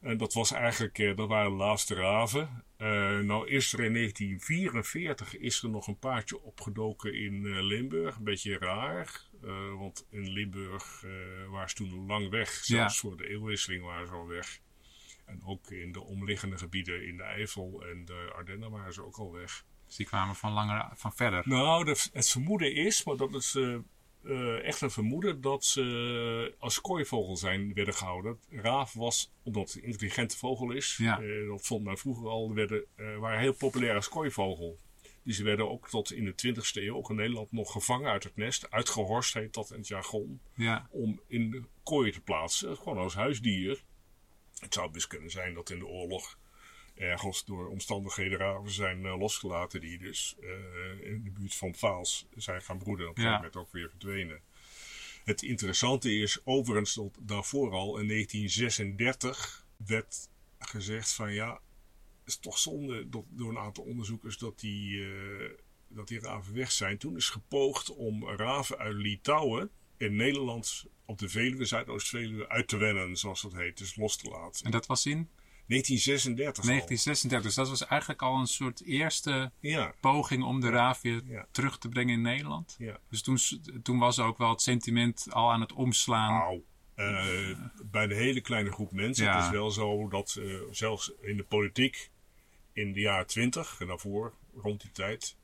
En 0.00 0.16
dat 0.16 0.32
was 0.32 0.52
eigenlijk, 0.52 0.98
eh, 0.98 1.16
dat 1.16 1.28
waren 1.28 1.50
de 1.50 1.56
laatste 1.56 1.94
raven. 1.94 2.64
Eh, 2.76 3.18
nou 3.18 3.48
is 3.48 3.72
er 3.72 3.80
in 3.84 3.92
1944 3.92 5.36
is 5.38 5.62
er 5.62 5.68
nog 5.70 5.86
een 5.86 5.98
paardje 5.98 6.40
opgedoken 6.42 7.14
in 7.14 7.46
eh, 7.46 7.62
Limburg. 7.62 8.16
Een 8.16 8.24
beetje 8.24 8.58
raar. 8.58 9.26
want 9.78 10.06
in 10.10 10.28
Limburg 10.28 11.04
waren 11.50 11.68
ze 11.68 11.74
toen 11.74 12.06
lang 12.06 12.28
weg. 12.30 12.48
Zelfs 12.50 12.94
Ja. 12.94 13.00
voor 13.08 13.16
de 13.16 13.28
eeuwwisseling 13.28 13.84
waren 13.84 14.06
ze 14.06 14.12
al 14.12 14.26
weg. 14.26 14.60
En 15.26 15.42
ook 15.44 15.70
in 15.70 15.92
de 15.92 16.00
omliggende 16.00 16.58
gebieden 16.58 17.06
in 17.06 17.16
de 17.16 17.22
Eifel 17.22 17.82
en 17.86 18.04
de 18.04 18.32
Ardennen 18.36 18.70
waren 18.70 18.92
ze 18.92 19.04
ook 19.04 19.16
al 19.16 19.32
weg. 19.32 19.64
Dus 19.86 19.96
die 19.96 20.06
kwamen 20.06 20.34
van, 20.36 20.52
langer, 20.52 20.88
van 20.94 21.12
verder. 21.12 21.42
Nou, 21.48 21.84
de- 21.84 22.08
het 22.12 22.30
vermoeden 22.30 22.74
is, 22.74 23.04
maar 23.04 23.16
dat 23.16 23.34
is 23.34 23.58
eh, 24.28 24.64
echt 24.64 24.80
een 24.80 24.90
vermoeden, 24.90 25.40
dat 25.40 25.64
ze 25.64 26.54
als 26.58 26.80
kooivogel 26.80 27.36
zijn 27.36 27.74
werden 27.74 27.94
gehouden. 27.94 28.38
Raaf 28.50 28.92
was, 28.92 29.32
omdat 29.42 29.66
het 29.72 29.76
een 29.82 29.88
intelligente 29.88 30.36
vogel 30.36 30.70
is, 30.70 30.96
Ja. 30.96 31.20
eh, 31.20 31.48
dat 31.48 31.66
vond 31.66 31.84
men 31.84 31.98
vroeger 31.98 32.28
al, 32.28 32.54
werden, 32.54 32.84
eh, 32.94 33.16
waren 33.18 33.40
heel 33.40 33.54
populair 33.54 33.94
als 33.94 34.08
kooivogel. 34.08 34.78
Dus 35.22 35.36
ze 35.36 35.42
werden 35.44 35.70
ook 35.70 35.88
tot 35.88 36.12
in 36.12 36.24
de 36.24 36.34
20e 36.34 36.80
eeuw, 36.82 36.94
ook 36.96 37.10
in 37.10 37.16
Nederland, 37.16 37.52
nog 37.52 37.72
gevangen 37.72 38.10
uit 38.10 38.24
het 38.24 38.36
nest. 38.36 38.70
Uitgehorst 38.70 39.34
heet 39.34 39.54
dat 39.54 39.70
in 39.70 39.78
het 39.78 39.88
jargon. 39.88 40.40
Ja. 40.54 40.88
Om 40.90 41.20
in 41.26 41.50
de 41.50 41.62
kooi 41.82 42.10
te 42.12 42.20
plaatsen, 42.20 42.76
gewoon 42.76 42.98
als 42.98 43.14
huisdier. 43.14 43.82
Het 44.58 44.74
zou 44.74 44.90
best 44.90 45.06
kunnen 45.06 45.30
zijn 45.30 45.54
dat 45.54 45.70
in 45.70 45.78
de 45.78 45.86
oorlog 45.86 46.38
ergens 46.98 47.44
door 47.44 47.68
omstandigheden 47.68 48.38
raven 48.38 48.70
zijn 48.70 49.06
eh, 49.06 49.18
losgelaten. 49.18 49.80
Die 49.80 49.98
dus 49.98 50.36
eh, 50.40 51.10
in 51.10 51.22
de 51.24 51.30
buurt 51.30 51.54
van 51.54 51.74
Vaals 51.74 52.26
zijn 52.36 52.62
gaan 52.62 52.78
broeden. 52.78 53.04
En 53.04 53.10
op 53.10 53.16
een 53.16 53.22
gegeven 53.22 53.44
moment 53.44 53.66
ook 53.66 53.72
weer 53.72 53.88
verdwenen. 53.88 54.40
Het 55.24 55.42
interessante 55.42 56.14
is 56.14 56.38
overigens 56.44 56.94
dat 56.94 57.18
daarvoor 57.20 57.72
al 57.72 57.98
in 57.98 58.08
1936 58.08 59.66
werd 59.76 60.28
gezegd 60.58 61.12
van 61.12 61.32
ja, 61.32 61.52
het 61.52 61.60
is 62.24 62.36
toch 62.36 62.58
zonde 62.58 63.08
dat, 63.08 63.24
door 63.28 63.50
een 63.50 63.58
aantal 63.58 63.84
onderzoekers 63.84 64.38
dat 64.38 64.60
die, 64.60 65.04
eh, 65.04 65.50
dat 65.88 66.08
die 66.08 66.20
raven 66.20 66.54
weg 66.54 66.72
zijn. 66.72 66.98
Toen 66.98 67.16
is 67.16 67.28
gepoogd 67.28 67.94
om 67.94 68.28
raven 68.28 68.78
uit 68.78 68.94
Litouwen 68.94 69.70
in 69.96 70.16
Nederland 70.16 70.84
op 71.04 71.18
de 71.18 71.28
Veluwe, 71.28 71.64
Zuidoost-Veluwe, 71.64 72.48
uit 72.48 72.68
te 72.68 72.76
wennen, 72.76 73.16
zoals 73.16 73.42
dat 73.42 73.52
heet, 73.52 73.78
dus 73.78 73.96
los 73.96 74.16
te 74.16 74.28
laten. 74.28 74.64
En 74.64 74.70
dat 74.70 74.86
was 74.86 75.06
in 75.06 75.28
1936 75.68 76.62
al. 76.64 76.68
1936. 76.70 77.42
Dus 77.42 77.54
dat 77.54 77.68
was 77.68 77.86
eigenlijk 77.86 78.22
al 78.22 78.36
een 78.40 78.46
soort 78.46 78.82
eerste 78.84 79.50
Ja, 79.60 79.94
poging 80.00 80.42
om 80.44 80.60
de 80.60 80.70
raaf 80.70 81.00
weer 81.00 81.22
Ja. 81.26 81.46
terug 81.50 81.78
te 81.78 81.88
brengen 81.88 82.14
in 82.14 82.22
Nederland. 82.22 82.74
ja. 82.78 82.98
Dus 83.08 83.22
toen, 83.22 83.38
toen 83.82 83.98
was 83.98 84.18
ook 84.18 84.38
wel 84.38 84.50
het 84.50 84.62
sentiment 84.62 85.26
al 85.30 85.52
aan 85.52 85.60
het 85.60 85.72
omslaan. 85.72 86.32
Nou, 86.32 86.62
bij 87.84 88.06
de 88.06 88.14
hele 88.14 88.40
kleine 88.40 88.72
groep 88.72 88.92
mensen. 88.92 89.32
Het 89.34 89.44
is 89.44 89.50
wel 89.50 89.70
zo 89.70 90.08
dat 90.08 90.36
eh, 90.40 90.54
zelfs 90.70 91.12
in 91.20 91.36
de 91.36 91.44
politiek 91.44 92.10
in 92.72 92.92
de 92.92 93.00
jaren 93.00 93.26
twintig 93.26 93.76
en 93.80 93.86
daarvoor, 93.86 94.34
rond 94.56 94.80
die 94.80 94.90
tijd, 94.92 95.36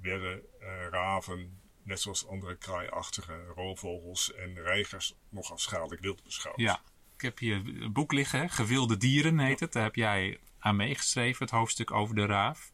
werden 0.00 0.42
eh, 0.60 0.68
raven, 0.90 1.60
net 1.82 2.00
zoals 2.00 2.26
andere 2.28 2.56
kraaiachtige 2.56 3.44
roofvogels 3.54 4.34
en 4.34 4.54
reigers, 4.62 5.14
nog 5.28 5.50
als 5.50 5.62
schadelijk 5.62 6.00
wild 6.00 6.22
beschouwd. 6.22 6.56
Ja, 6.60 6.80
ik 7.20 7.26
heb 7.26 7.38
hier 7.38 7.82
een 7.82 7.92
boek 7.92 8.12
liggen? 8.12 8.50
Gewilde 8.50 8.96
Dieren 8.96 9.38
heet 9.38 9.60
het. 9.60 9.72
Daar 9.72 9.82
heb 9.82 9.94
jij 9.94 10.38
aan 10.58 10.76
meegeschreven, 10.76 11.44
het 11.44 11.54
hoofdstuk 11.54 11.90
over 11.90 12.14
de 12.14 12.26
raaf. 12.26 12.72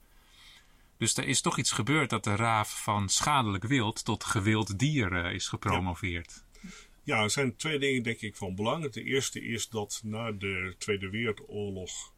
Dus 0.96 1.16
er 1.16 1.28
is 1.28 1.40
toch 1.40 1.58
iets 1.58 1.72
gebeurd 1.72 2.10
dat 2.10 2.24
de 2.24 2.36
raaf 2.36 2.82
van 2.82 3.08
schadelijk 3.08 3.64
wild 3.64 4.04
tot 4.04 4.24
gewild 4.24 4.78
dier 4.78 5.12
eh, 5.12 5.32
is 5.32 5.48
gepromoveerd. 5.48 6.44
Ja, 7.02 7.22
er 7.22 7.30
zijn 7.30 7.56
twee 7.56 7.78
dingen 7.78 8.02
denk 8.02 8.20
ik 8.20 8.36
van 8.36 8.54
belang. 8.54 8.90
De 8.90 9.02
eerste 9.02 9.44
is 9.44 9.68
dat 9.68 10.00
na 10.04 10.32
de 10.32 10.74
Tweede 10.78 11.10
Wereldoorlog 11.10 12.12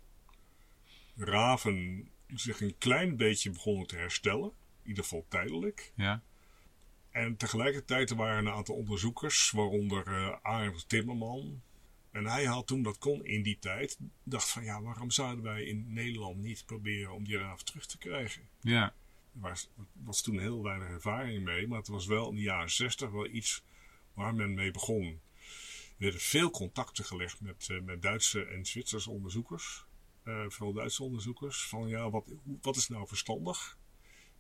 raven 1.16 2.08
zich 2.26 2.61
een 2.61 2.78
klein 2.78 3.16
beetje 3.16 3.50
begonnen 3.50 3.87
te 3.87 3.97
herstellen. 3.97 4.52
In 4.82 4.88
ieder 4.88 5.02
geval 5.02 5.26
tijdelijk. 5.28 5.92
Ja, 5.94 6.23
En 7.11 7.37
tegelijkertijd 7.37 8.11
waren 8.11 8.32
er 8.37 8.47
een 8.47 8.56
aantal 8.56 8.75
onderzoekers, 8.75 9.50
waaronder 9.50 10.38
Arend 10.42 10.88
Timmerman. 10.88 11.62
En 12.19 12.27
hij 12.27 12.45
had 12.45 12.67
toen 12.67 12.83
dat 12.83 12.99
kon 12.99 13.25
in 13.25 13.43
die 13.43 13.59
tijd, 13.59 13.99
dacht 14.23 14.49
van 14.49 14.65
ja, 14.65 14.83
waarom 14.83 15.11
zouden 15.11 15.45
wij 15.45 15.63
in 15.63 15.93
Nederland 15.93 16.37
niet 16.39 16.63
proberen 16.67 17.13
om 17.13 17.25
die 17.25 17.39
raaf 17.39 17.63
terug 17.63 17.87
te 17.87 17.99
krijgen? 17.99 18.49
ja, 18.61 18.85
Er 18.85 19.41
was, 19.41 19.71
was 19.93 20.23
toen 20.23 20.39
heel 20.39 20.63
weinig 20.63 20.89
ervaring 20.89 21.45
mee, 21.45 21.67
maar 21.67 21.79
het 21.79 21.89
was 21.89 22.07
wel 22.07 22.29
in 22.29 22.35
de 22.35 22.43
jaren 22.43 22.71
zestig 22.71 23.11
wel 23.11 23.27
iets 23.27 23.63
waar 24.15 24.35
men 24.35 24.55
mee 24.55 24.71
begon. 24.71 25.05
Er 25.05 25.21
werden 25.97 26.21
veel 26.21 26.51
contacten 26.51 27.05
gelegd 27.05 27.41
met, 27.41 27.67
eh, 27.71 27.81
met 27.81 28.03
Duitse 28.03 28.45
en 28.45 28.67
Zwitserse 28.67 29.11
onderzoekers. 29.11 29.85
Eh 30.23 30.45
veel 30.49 30.73
Duitse 30.73 31.03
onderzoekers. 31.03 31.67
Van 31.67 31.89
ja, 31.89 32.11
wat, 32.11 32.25
wat 32.63 32.77
is 32.77 32.89
nou 32.89 33.07
verstandig? 33.07 33.77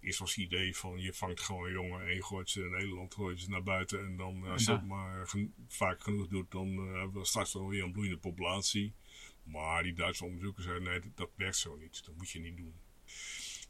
Was 0.00 0.18
het 0.18 0.36
idee 0.36 0.76
van 0.76 0.98
je 1.00 1.12
vangt 1.14 1.40
gewoon 1.40 1.66
een 1.66 1.72
jongen 1.72 2.06
en 2.06 2.14
je 2.14 2.24
gooit 2.24 2.50
ze 2.50 2.60
in 2.60 2.70
Nederland, 2.70 3.14
gooit 3.14 3.40
ze 3.40 3.50
naar 3.50 3.62
buiten. 3.62 4.04
En 4.04 4.16
dan 4.16 4.44
als 4.44 4.64
je 4.64 4.70
Ja. 4.70 4.76
dat 4.78 4.86
maar 4.86 5.28
gen- 5.28 5.54
vaak 5.68 6.02
genoeg 6.02 6.28
doet, 6.28 6.50
dan 6.50 6.68
eh, 6.78 6.84
hebben 6.92 7.20
we 7.20 7.24
straks 7.24 7.52
wel 7.52 7.68
weer 7.68 7.82
een 7.82 7.92
bloeiende 7.92 8.18
populatie. 8.18 8.94
Maar 9.42 9.82
die 9.82 9.92
Duitse 9.94 10.24
onderzoekers 10.24 10.64
zeiden 10.66 10.88
nee, 10.88 11.00
dat, 11.00 11.16
dat 11.16 11.30
werkt 11.36 11.56
zo 11.56 11.76
niet. 11.76 12.04
Dat 12.04 12.14
moet 12.16 12.30
je 12.30 12.40
niet 12.40 12.56
doen. 12.56 12.74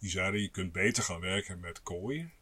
Die 0.01 0.11
zeiden 0.11 0.41
je 0.41 0.49
kunt 0.49 0.73
beter 0.73 1.03
gaan 1.03 1.21
werken 1.21 1.61
met 1.61 1.83
kooien. 1.83 2.33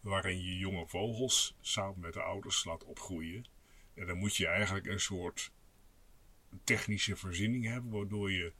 Waarin 0.00 0.42
je 0.42 0.58
jonge 0.58 0.86
vogels 0.86 1.56
samen 1.60 2.00
met 2.00 2.12
de 2.12 2.22
ouders 2.22 2.64
laat 2.64 2.84
opgroeien. 2.84 3.46
En 3.94 4.06
dan 4.06 4.18
moet 4.18 4.36
je 4.36 4.46
eigenlijk 4.46 4.86
een 4.86 5.00
soort 5.00 5.52
technische 6.64 7.16
voorziening 7.16 7.64
hebben. 7.64 7.90
Waardoor 7.90 8.32
je 8.32 8.52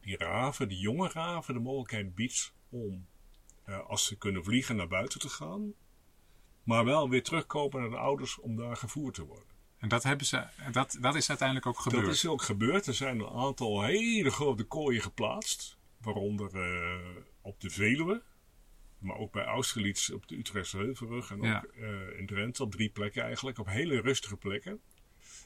die 0.00 0.16
raven, 0.16 0.68
die 0.68 0.78
jonge 0.78 1.08
raven, 1.08 1.54
de 1.54 1.60
mogelijkheid 1.60 2.14
biedt 2.14 2.54
om 2.68 3.06
eh, 3.64 3.86
als 3.86 4.06
ze 4.06 4.16
kunnen 4.16 4.44
vliegen 4.44 4.76
naar 4.76 4.88
buiten 4.88 5.20
te 5.20 5.28
gaan. 5.28 5.72
Maar 6.62 6.84
wel 6.84 7.08
weer 7.08 7.22
terugkomen 7.22 7.80
naar 7.80 7.90
de 7.90 7.96
ouders 7.96 8.38
om 8.38 8.56
daar 8.56 8.76
gevoerd 8.76 9.14
te 9.14 9.24
worden. 9.24 9.44
en 9.78 9.88
dat, 9.88 10.02
hebben 10.02 10.26
ze, 10.26 10.46
dat, 10.72 10.96
dat 11.00 11.14
is 11.14 11.28
uiteindelijk 11.28 11.66
ook 11.68 11.78
gebeurd. 11.78 12.04
Dat 12.04 12.14
is 12.14 12.26
ook 12.26 12.42
gebeurd. 12.42 12.86
Er 12.86 12.94
zijn 12.94 13.20
een 13.20 13.28
aantal 13.28 13.82
hele 13.82 14.30
grote 14.30 14.64
kooien 14.64 15.02
geplaatst. 15.02 15.78
Waaronder 16.00 16.54
eh, 16.62 17.22
op 17.40 17.60
de 17.60 17.70
Veluwe. 17.70 18.22
Maar 18.98 19.16
ook 19.16 19.32
bij 19.32 19.44
Austerlitz 19.44 20.10
op 20.10 20.28
de 20.28 20.36
Utrechtse 20.36 20.76
Heuvelrug. 20.76 21.30
En 21.30 21.42
Ja. 21.42 21.56
ook 21.56 21.72
eh, 21.72 22.18
in 22.18 22.26
Drenthe 22.26 22.62
op 22.62 22.70
drie 22.72 22.90
plekken 22.90 23.22
eigenlijk. 23.22 23.58
Op 23.58 23.66
hele 23.66 24.00
rustige 24.00 24.36
plekken. 24.36 24.80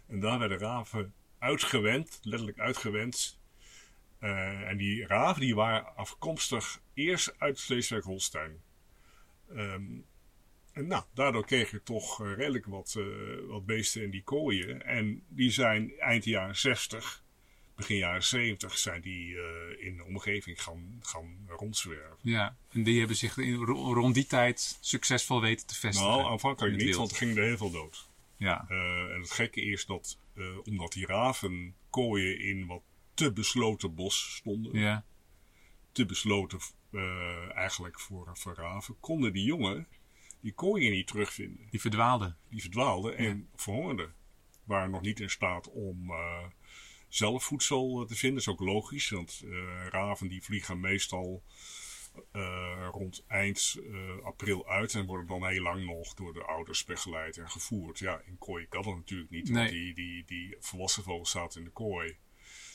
En 0.06 0.20
daar 0.20 0.38
werden 0.38 0.58
raven 0.58 1.14
uitgewend. 1.38 2.18
Letterlijk 2.22 2.58
uitgewend. 2.58 3.37
Eh, 4.18 4.68
en 4.68 4.76
die 4.76 5.06
raven 5.06 5.40
die 5.40 5.54
waren 5.54 5.96
afkomstig 5.96 6.80
eerst 6.94 7.34
uit 7.38 7.58
Sleeswijk-Holstein. 7.58 8.60
Ehm, 9.48 9.82
en 10.72 10.86
nou, 10.86 11.04
daardoor 11.14 11.44
kreeg 11.46 11.70
je 11.70 11.82
toch 11.82 12.22
eh, 12.22 12.34
redelijk 12.36 12.66
wat, 12.66 12.94
eh, 12.98 13.04
wat 13.48 13.66
beesten 13.66 14.02
in 14.02 14.10
die 14.10 14.22
kooien. 14.22 14.84
En 14.86 15.22
die 15.28 15.50
zijn 15.50 15.92
eind 15.98 16.24
jaren 16.24 16.56
60, 16.56 17.22
begin 17.76 17.96
jaren 17.96 18.24
70, 18.24 18.78
zijn 18.78 19.00
die 19.00 19.36
in 19.78 19.96
de 19.96 20.04
omgeving 20.04 20.62
gaan, 20.62 20.98
gaan 21.02 21.38
rondzwerven. 21.46 22.16
Ja, 22.22 22.56
en 22.72 22.82
die 22.82 22.98
hebben 22.98 23.16
zich 23.16 23.36
in, 23.36 23.54
ro- 23.54 23.92
rond 23.94 24.14
die 24.14 24.26
tijd 24.26 24.78
succesvol 24.80 25.40
weten 25.40 25.66
te 25.66 25.74
vestigen. 25.74 26.10
Nou, 26.10 26.30
aanvankelijk 26.30 26.74
niet, 26.76 26.84
wild. 26.84 26.96
want 26.96 27.10
er 27.10 27.16
gingen 27.16 27.36
er 27.36 27.42
heel 27.44 27.56
veel 27.56 27.70
dood. 27.70 28.08
Ja, 28.36 28.66
en 28.68 29.20
het 29.20 29.30
gekke 29.30 29.60
is 29.60 29.86
dat, 29.86 30.18
omdat 30.64 30.92
die 30.92 31.06
raven 31.06 31.74
kooien 31.90 32.40
in 32.40 32.66
wat 32.66 32.82
te 33.18 33.32
besloten 33.32 33.94
bos 33.94 34.34
stonden, 34.34 34.80
ja, 34.80 35.04
te 35.92 36.06
besloten 36.06 36.58
eh, 36.90 37.56
eigenlijk 37.56 38.00
voor, 38.00 38.30
voor 38.32 38.54
raven, 38.54 39.00
konden 39.00 39.32
die 39.32 39.44
jongen 39.44 39.88
die 40.40 40.52
kooien 40.52 40.92
niet 40.92 41.06
terugvinden. 41.06 41.66
die 41.70 41.80
verdwaalden. 41.80 42.36
die 42.48 42.60
verdwaalden 42.60 43.16
en 43.16 43.48
verhongerden. 43.56 44.14
Waren 44.64 44.90
nog 44.90 45.00
niet 45.00 45.20
in 45.20 45.30
staat 45.30 45.70
om 45.70 46.10
eh, 46.10 46.46
zelf 47.08 47.44
voedsel 47.44 48.04
te 48.06 48.14
vinden. 48.14 48.44
Dat 48.44 48.54
is 48.54 48.60
ook 48.60 48.68
logisch, 48.68 49.10
want 49.10 49.42
eh, 49.44 49.86
raven 49.88 50.28
die 50.28 50.42
vliegen 50.42 50.80
meestal 50.80 51.42
eh, 52.32 52.88
rond 52.92 53.24
eind 53.26 53.76
eh, 53.92 54.24
april 54.24 54.68
uit 54.68 54.94
en 54.94 55.06
worden 55.06 55.26
dan 55.26 55.46
heel 55.46 55.62
lang 55.62 55.84
nog 55.84 56.14
door 56.14 56.32
de 56.32 56.44
ouders 56.44 56.84
begeleid 56.84 57.36
en 57.36 57.50
gevoerd. 57.50 57.98
Ja, 57.98 58.20
in 58.26 58.38
kooi 58.38 58.66
kan 58.66 58.82
dat 58.82 58.94
natuurlijk 58.94 59.30
niet, 59.30 59.50
want 59.50 59.68
die, 59.68 59.94
die, 59.94 60.24
die 60.24 60.56
volwassen 60.60 61.02
vogels 61.02 61.30
zaten 61.30 61.58
in 61.58 61.64
de 61.64 61.72
kooi. 61.72 62.16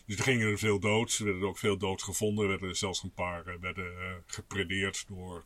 Dus 0.05 0.17
er 0.17 0.23
gingen 0.23 0.47
er 0.47 0.57
veel 0.57 0.79
dood. 0.79 1.17
Er 1.17 1.25
werden 1.25 1.41
er 1.41 1.47
ook 1.47 1.57
veel 1.57 1.77
dood 1.77 2.03
gevonden. 2.03 2.43
Er 2.43 2.49
werden 2.49 2.69
er 2.69 2.75
zelfs 2.75 3.03
een 3.03 3.13
paar 3.13 3.47
eh, 3.47 3.55
werden, 3.59 3.99
eh, 3.99 4.15
gepredeerd 4.25 5.07
door 5.07 5.45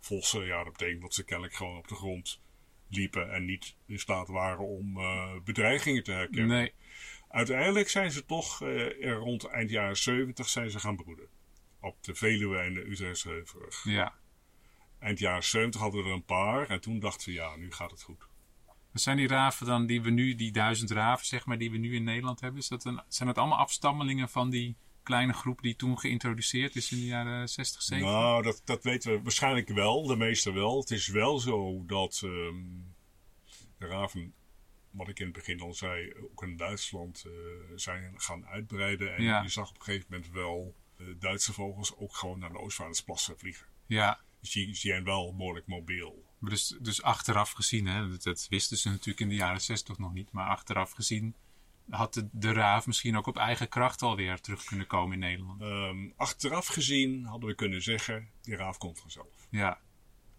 vossen. 0.00 0.44
Ja, 0.44 0.64
dat 0.64 0.72
betekent 0.72 1.02
dat 1.02 1.14
ze 1.14 1.24
kennelijk 1.24 1.54
gewoon 1.54 1.76
op 1.76 1.88
de 1.88 1.94
grond 1.94 2.40
liepen 2.88 3.32
en 3.32 3.44
niet 3.44 3.76
in 3.86 3.98
staat 3.98 4.28
waren 4.28 4.66
om 4.66 4.96
eh, 4.96 5.40
bedreigingen 5.44 6.02
te 6.02 6.12
herkennen. 6.12 6.56
Nee, 6.56 6.72
Uiteindelijk 7.28 7.88
zijn 7.88 8.12
ze 8.12 8.24
toch 8.24 8.62
er 8.62 9.14
rond 9.14 9.44
eind 9.44 9.70
jaren 9.70 9.96
70 9.96 10.48
zijn 10.48 10.70
ze 10.70 10.78
gaan 10.78 10.96
broeden. 10.96 11.28
Op 11.80 12.04
de 12.04 12.14
Veluwe 12.14 12.58
en 12.58 12.74
de 12.74 12.90
Utrechtse 12.90 13.28
Heuvelrug. 13.28 13.84
ja. 13.84 14.20
Eind 14.98 15.18
jaren 15.18 15.44
70 15.44 15.80
hadden 15.80 16.02
we 16.02 16.08
er 16.08 16.14
een 16.14 16.24
paar 16.24 16.68
en 16.68 16.80
toen 16.80 16.98
dachten 17.00 17.28
we 17.28 17.34
ja, 17.34 17.56
nu 17.56 17.72
gaat 17.72 17.90
het 17.90 18.02
goed. 18.02 18.26
Wat 18.92 19.02
zijn 19.02 19.16
die 19.16 19.26
raven 19.26 19.66
dan 19.66 19.86
die 19.86 20.02
we 20.02 20.10
nu, 20.10 20.34
die 20.34 20.52
duizend 20.52 20.90
raven 20.90 21.26
zeg 21.26 21.46
maar, 21.46 21.58
die 21.58 21.70
we 21.70 21.76
nu 21.78 21.94
in 21.94 22.04
Nederland 22.04 22.40
hebben? 22.40 22.60
Is 22.60 22.68
dat 22.68 22.84
een, 22.84 23.00
zijn 23.08 23.28
dat 23.28 23.38
allemaal 23.38 23.58
afstammelingen 23.58 24.28
van 24.28 24.50
die 24.50 24.76
kleine 25.02 25.32
groep 25.32 25.62
die 25.62 25.76
toen 25.76 25.98
geïntroduceerd 25.98 26.76
is 26.76 26.92
in 26.92 26.98
de 26.98 27.04
jaren 27.06 27.48
60, 27.48 27.82
70? 27.82 28.10
Nou, 28.12 28.42
dat, 28.42 28.62
dat 28.64 28.82
weten 28.84 29.12
we 29.12 29.22
waarschijnlijk 29.22 29.68
wel, 29.68 30.06
de 30.06 30.16
meeste 30.16 30.52
wel. 30.52 30.80
Het 30.80 30.90
is 30.90 31.08
wel 31.08 31.38
zo 31.38 31.84
dat 31.86 32.20
ehm, 32.24 32.54
de 33.78 33.86
raven, 33.86 34.34
wat 34.90 35.08
ik 35.08 35.18
in 35.18 35.24
het 35.24 35.34
begin 35.34 35.60
al 35.60 35.74
zei, 35.74 36.12
ook 36.32 36.42
in 36.42 36.56
Duitsland 36.56 37.24
eh, 37.26 37.32
zijn 37.76 38.14
gaan 38.16 38.46
uitbreiden. 38.46 39.16
En 39.16 39.22
Ja. 39.22 39.42
je 39.42 39.48
zag 39.48 39.68
op 39.70 39.76
een 39.76 39.82
gegeven 39.82 40.06
moment 40.10 40.30
wel 40.30 40.74
eh, 40.96 41.06
Duitse 41.18 41.52
vogels 41.52 41.96
ook 41.96 42.16
gewoon 42.16 42.38
naar 42.38 42.52
de 42.52 42.58
Oostvaardersplassen 42.58 43.38
vliegen. 43.38 43.66
Ja, 43.86 44.20
Dus 44.40 44.50
die, 44.52 44.66
die 44.66 44.74
zijn 44.74 45.04
wel 45.04 45.34
behoorlijk 45.36 45.66
mobiel. 45.66 46.24
Maar 46.42 46.50
dus, 46.50 46.76
dus 46.80 47.02
achteraf 47.02 47.50
gezien, 47.50 47.86
hè, 47.86 48.08
dat, 48.08 48.22
dat 48.22 48.46
wisten 48.48 48.76
ze 48.76 48.88
natuurlijk 48.88 49.20
in 49.20 49.28
de 49.28 49.34
jaren 49.34 49.60
60 49.60 49.98
nog 49.98 50.12
niet, 50.12 50.32
maar 50.32 50.48
achteraf 50.48 50.90
gezien 50.90 51.34
had 51.90 52.14
de, 52.14 52.28
de 52.32 52.52
raaf 52.52 52.86
misschien 52.86 53.16
ook 53.16 53.26
op 53.26 53.36
eigen 53.36 53.68
kracht 53.68 54.02
alweer 54.02 54.40
terug 54.40 54.64
kunnen 54.64 54.86
komen 54.86 55.12
in 55.12 55.18
Nederland. 55.18 55.60
Ehm, 55.62 56.08
achteraf 56.16 56.66
gezien 56.66 57.24
hadden 57.24 57.48
we 57.48 57.54
kunnen 57.54 57.82
zeggen, 57.82 58.28
die 58.40 58.56
raaf 58.56 58.78
komt 58.78 59.00
vanzelf. 59.00 59.46
Ja, 59.50 59.80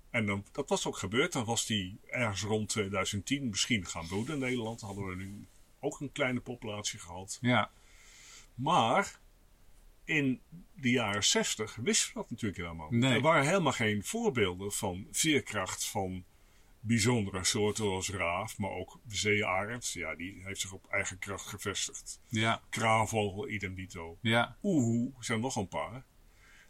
En 0.10 0.26
dan, 0.26 0.46
dat 0.52 0.70
was 0.70 0.88
ook 0.88 0.98
gebeurd. 0.98 1.32
Dan 1.32 1.46
was 1.46 1.66
die 1.66 2.00
ergens 2.06 2.42
rond 2.42 2.70
2010 2.70 3.50
misschien 3.50 3.86
gaan 3.86 4.08
broeden 4.08 4.34
in 4.34 4.40
Nederland. 4.40 4.80
Dan 4.80 4.90
hadden 4.90 5.08
we 5.08 5.16
nu 5.16 5.48
ook 5.80 6.00
een 6.00 6.12
kleine 6.12 6.40
populatie 6.40 7.00
gehad. 7.00 7.38
ja, 7.42 7.72
Maar 8.56 9.20
in 10.06 10.42
de 10.76 10.90
jaren 10.90 11.24
60 11.24 11.76
wisten 11.76 12.08
we 12.08 12.14
dat 12.14 12.30
natuurlijk 12.30 12.62
helemaal 12.62 12.90
niet. 12.90 13.00
Nee. 13.00 13.14
Er 13.14 13.22
waren 13.22 13.46
helemaal 13.46 13.72
geen 13.72 14.04
voorbeelden 14.04 14.72
van 14.72 15.08
veerkracht 15.12 15.86
van 15.86 16.24
bijzondere 16.80 17.44
soorten 17.44 17.84
zoals 17.84 18.10
raaf, 18.10 18.58
maar 18.58 18.72
ook 18.72 19.00
zeearend. 19.08 19.92
Ja, 19.92 20.16
die 20.16 20.42
heeft 20.44 20.62
zich 20.62 20.72
op 20.72 20.88
eigen 20.90 21.20
kracht 21.20 21.46
gevestigd. 21.46 22.20
Ja, 22.28 22.62
Kraanvogel, 22.70 23.50
idem 23.50 23.76
dito. 23.76 24.18
ja, 24.22 24.58
Oehoe, 24.64 25.12
zijn 25.20 25.40
nog 25.40 25.56
een 25.56 25.68
paar. 25.68 26.06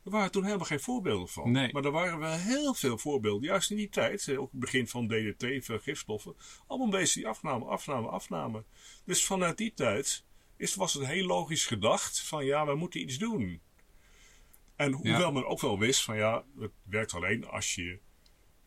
Er 0.03 0.11
waren 0.11 0.31
toen 0.31 0.43
helemaal 0.43 0.65
geen 0.65 0.79
voorbeelden 0.79 1.27
van. 1.27 1.51
Nee. 1.51 1.73
Maar 1.73 1.85
er 1.85 1.91
waren 1.91 2.19
wel 2.19 2.37
heel 2.37 2.73
veel 2.73 2.97
voorbeelden. 2.97 3.47
Juist 3.47 3.71
in 3.71 3.77
die 3.77 3.89
tijd, 3.89 4.27
eh, 4.27 4.41
ook 4.41 4.51
het 4.51 4.59
begin 4.59 4.87
van 4.87 5.07
DDT, 5.07 5.65
veel 5.65 5.79
gifstoffen. 5.79 6.35
Allemaal 6.67 6.89
beesten 6.89 7.21
die 7.21 7.29
afnamen, 7.29 7.67
afnamen, 7.67 8.09
afnamen. 8.09 8.65
Dus 9.05 9.25
vanuit 9.25 9.57
die 9.57 9.73
tijd 9.73 10.23
is, 10.57 10.75
was 10.75 10.93
het 10.93 11.05
heel 11.05 11.25
logisch 11.25 11.65
gedacht 11.65 12.19
van 12.19 12.45
ja, 12.45 12.65
we 12.65 12.75
moeten 12.75 13.01
iets 13.01 13.17
doen. 13.17 13.61
En 14.75 14.91
hoewel 14.91 15.19
Ja. 15.19 15.31
men 15.31 15.45
ook 15.45 15.61
wel 15.61 15.79
wist 15.79 16.01
van 16.03 16.15
ja, 16.17 16.43
het 16.59 16.71
werkt 16.83 17.13
alleen 17.13 17.45
als 17.47 17.75
je 17.75 17.99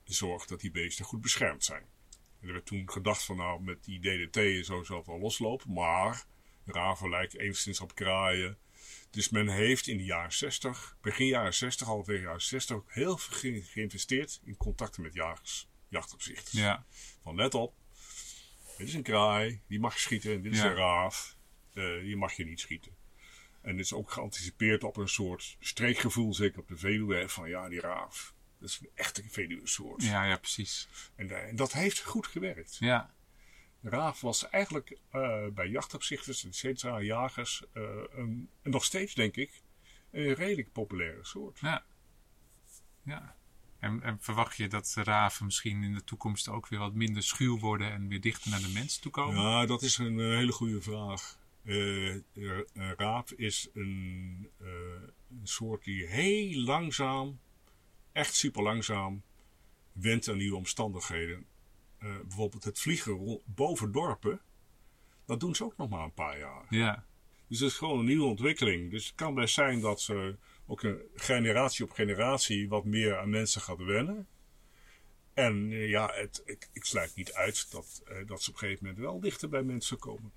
zorgt 0.05 0.49
dat 0.49 0.61
die 0.61 0.71
beesten 0.71 1.05
goed 1.05 1.21
beschermd 1.21 1.65
zijn. 1.65 1.83
En 2.41 2.47
er 2.47 2.53
werd 2.53 2.67
toen 2.67 2.91
gedacht 2.91 3.23
van 3.25 3.37
nou, 3.37 3.63
met 3.63 3.85
die 3.85 4.01
DDT 4.01 4.37
en 4.37 4.65
zo 4.65 4.83
zal 4.83 4.97
het 4.97 5.07
wel 5.07 5.19
loslopen. 5.19 5.73
Maar 5.73 6.27
raven 6.65 7.09
lijken 7.11 7.41
enigszins 7.41 7.81
op 7.81 7.95
kraaien. 7.95 8.59
Dus 9.11 9.29
men 9.29 9.49
heeft 9.49 9.87
in 9.87 9.97
de 9.97 10.05
jaren 10.05 10.33
60, 10.33 10.97
begin 11.01 11.27
jaren 11.27 11.55
60, 11.55 11.87
halverwege 11.87 12.25
jaren 12.25 12.43
60, 12.43 12.77
ook 12.77 12.93
heel 12.93 13.19
veel 13.19 13.37
ge- 13.37 13.63
geïnvesteerd 13.63 14.41
in 14.45 14.57
contacten 14.57 15.03
met 15.03 15.15
jagers, 15.15 15.69
jachtopzichters. 15.89 16.53
ja, 16.53 16.87
Van 17.23 17.35
let 17.37 17.55
op, 17.55 17.75
dit 18.77 18.89
is 18.89 18.95
een 18.95 19.03
kraai, 19.03 19.61
die 19.69 19.81
mag 19.81 19.99
schieten, 19.99 20.33
en 20.33 20.43
dit 20.43 20.53
is 20.53 20.61
een 20.61 20.75
raaf, 20.75 21.36
eh, 21.77 22.01
die 22.01 22.17
mag 22.17 22.33
je 22.33 22.45
niet 22.45 22.61
schieten. 22.61 22.93
En 23.61 23.71
het 23.71 23.81
is 23.81 23.93
ook 23.93 24.11
geanticipeerd 24.11 24.85
op 24.85 24.97
een 24.97 25.09
soort 25.09 25.57
streekgevoel, 25.61 26.35
zeker 26.35 26.59
op 26.61 26.69
de 26.69 26.77
Veluwe, 26.77 27.29
van 27.29 27.49
ja, 27.49 27.69
die 27.69 27.81
raaf. 27.81 28.35
Dat 28.59 28.69
is 28.69 28.79
een 28.81 28.91
echte 28.95 29.23
Veluwe-soort. 29.29 30.03
ja, 30.03 30.25
ja, 30.25 30.37
precies. 30.37 30.89
En, 31.15 31.31
eh, 31.31 31.49
en 31.49 31.57
dat 31.57 31.73
heeft 31.73 32.03
goed 32.03 32.27
gewerkt. 32.27 32.77
Ja, 32.81 33.15
De 33.81 33.89
raaf 33.91 34.21
was 34.21 34.49
eigenlijk 34.49 34.99
eh, 35.11 35.47
bij 35.47 35.69
jachtopzichters 35.69 36.45
en 36.45 36.53
centra 36.53 37.01
jagers 37.01 37.63
eh, 37.73 37.83
een, 38.11 38.51
en 38.63 38.71
nog 38.71 38.85
steeds 38.85 39.15
denk 39.15 39.37
ik 39.37 39.63
een 40.11 40.33
redelijk 40.35 40.73
populaire 40.73 41.25
soort. 41.25 41.59
ja. 41.59 41.85
ja. 43.03 43.37
En, 43.79 44.03
en 44.03 44.19
verwacht 44.21 44.57
je 44.57 44.69
dat 44.69 44.93
de 44.95 45.03
raven 45.03 45.45
misschien 45.45 45.83
in 45.83 45.95
de 45.95 46.05
toekomst 46.05 46.49
ook 46.49 46.69
weer 46.69 46.79
wat 46.79 46.95
minder 46.95 47.23
schuw 47.23 47.59
worden 47.59 47.93
en 47.93 48.09
weer 48.09 48.21
dichter 48.21 48.51
naar 48.51 48.61
de 48.61 48.69
mens 48.69 48.99
toe 48.99 49.13
komen? 49.13 49.43
Ja, 49.43 49.67
dat 49.67 49.83
is 49.83 49.99
een 49.99 50.21
eh, 50.21 50.27
hele 50.27 50.53
goede 50.53 50.83
vraag. 50.83 51.39
Eh, 51.67 52.15
eh, 52.15 52.21
een 52.73 52.95
raaf 52.97 53.33
is 53.33 53.69
een, 53.75 54.51
eh, 54.59 54.67
een 55.31 55.47
soort 55.47 55.85
die 55.85 56.07
heel 56.07 56.61
langzaam, 56.61 57.41
echt 58.13 58.35
super 58.35 58.63
langzaam, 58.63 59.23
went 59.93 60.29
aan 60.29 60.37
nieuwe 60.37 60.57
omstandigheden. 60.57 61.47
Bijvoorbeeld 61.99 62.65
het 62.65 62.79
vliegen 62.79 63.41
boven 63.45 63.93
dorpen, 63.93 64.41
dat 65.25 65.41
doen 65.41 65.55
ze 65.55 65.65
ook 65.65 65.77
nog 65.77 65.89
maar 65.89 66.05
een 66.05 66.13
paar 66.13 66.39
jaar. 66.39 66.67
Ja, 66.71 67.05
Dus 67.49 67.61
het 67.61 67.71
is 67.71 67.77
gewoon 67.77 67.99
een 67.99 68.05
nieuwe 68.05 68.25
ontwikkeling. 68.25 68.91
Dus 68.91 69.07
het 69.07 69.15
kan 69.15 69.35
best 69.35 69.55
zijn 69.55 69.81
dat 69.81 70.01
ze 70.01 70.37
ook 70.67 70.83
een 70.83 71.01
generatie 71.15 71.85
op 71.85 71.91
generatie 71.91 72.69
wat 72.69 72.85
meer 72.85 73.19
aan 73.19 73.31
mensen 73.31 73.61
gaat 73.61 73.79
wennen. 73.79 74.27
En 75.35 75.69
ja, 75.69 76.11
het, 76.13 76.43
ik, 76.45 76.69
ik 76.73 76.85
sluit 76.85 77.15
niet 77.15 77.33
uit 77.33 77.71
dat, 77.71 78.03
dat 78.27 78.43
ze 78.43 78.49
op 78.49 78.55
een 78.55 78.61
gegeven 78.61 78.87
moment 78.87 79.05
wel 79.05 79.21
dichter 79.21 79.49
bij 79.49 79.63
mensen 79.63 79.99
komen. 79.99 80.33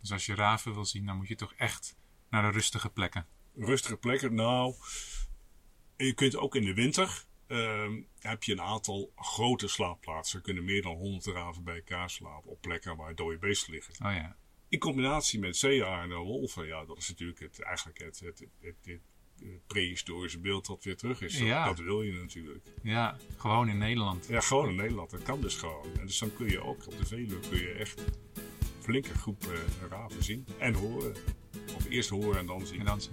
Dus 0.00 0.12
als 0.12 0.26
je 0.26 0.34
raven 0.34 0.74
wil 0.74 0.84
zien, 0.84 1.06
dan 1.06 1.16
moet 1.16 1.28
je 1.28 1.34
toch 1.34 1.52
echt 1.54 1.96
naar 2.30 2.42
de 2.42 2.50
rustige 2.50 2.90
plekken. 2.90 3.26
Rustige 3.56 3.96
plekken, 3.96 4.34
nou. 4.34 4.74
Je 5.96 6.12
kunt 6.12 6.36
ook 6.36 6.54
in 6.54 6.64
de 6.64 6.74
winter. 6.74 7.26
ehm, 7.46 8.00
heb 8.18 8.42
je 8.44 8.52
een 8.52 8.60
aantal 8.60 9.12
grote 9.16 9.68
slaapplaatsen. 9.68 10.38
Er 10.38 10.44
kunnen 10.44 10.64
meer 10.64 10.82
dan 10.82 10.96
100 10.96 11.26
raven 11.26 11.64
bij 11.64 11.74
elkaar 11.74 12.10
slapen. 12.10 12.50
Op 12.50 12.60
plekken 12.60 12.96
waar 12.96 13.14
dode 13.14 13.38
beesten 13.38 13.72
liggen. 13.72 13.94
Oh 14.06 14.12
ja, 14.12 14.36
In 14.68 14.78
combinatie 14.78 15.38
met 15.38 15.56
zeearenden 15.56 16.18
en 16.18 16.24
wolven. 16.24 16.66
Ja, 16.66 16.84
dat 16.84 16.96
is 16.96 17.08
natuurlijk 17.08 17.38
het, 17.40 17.60
eigenlijk 17.62 17.98
het, 17.98 18.20
het, 18.20 18.46
het, 18.60 19.00
prehistorische 19.66 20.38
beeld 20.40 20.66
dat 20.66 20.84
weer 20.84 20.96
terug 20.96 21.20
is. 21.20 21.32
Dat- 21.38 21.46
Ja. 21.46 21.64
Dat 21.66 21.78
wil 21.78 22.02
je 22.02 22.12
natuurlijk. 22.12 22.66
ja, 22.82 23.16
gewoon 23.36 23.68
in 23.68 23.78
Nederland. 23.78 24.26
Ja, 24.28 24.40
gewoon 24.40 24.68
in 24.68 24.76
Nederland. 24.76 25.10
Dat 25.10 25.22
kan 25.22 25.40
dus 25.40 25.54
gewoon. 25.54 25.86
En 25.98 26.06
dus 26.06 26.18
dan 26.18 26.32
kun 26.34 26.48
je 26.50 26.60
ook 26.60 26.86
op 26.86 26.98
de 26.98 27.06
Veluwe 27.06 27.48
kun 27.48 27.58
je 27.58 27.72
echt 27.72 28.04
flinke 28.88 29.14
groep 29.14 29.42
eh, 29.42 29.88
raven 29.90 30.22
zien. 30.22 30.46
En 30.58 30.74
horen. 30.74 31.14
Of 31.76 31.88
eerst 31.88 32.08
horen 32.08 32.38
en 32.38 32.46
dan 32.46 32.66
zien. 32.66 32.80
En 32.80 32.86
dan 32.86 33.00
zien 33.00 33.12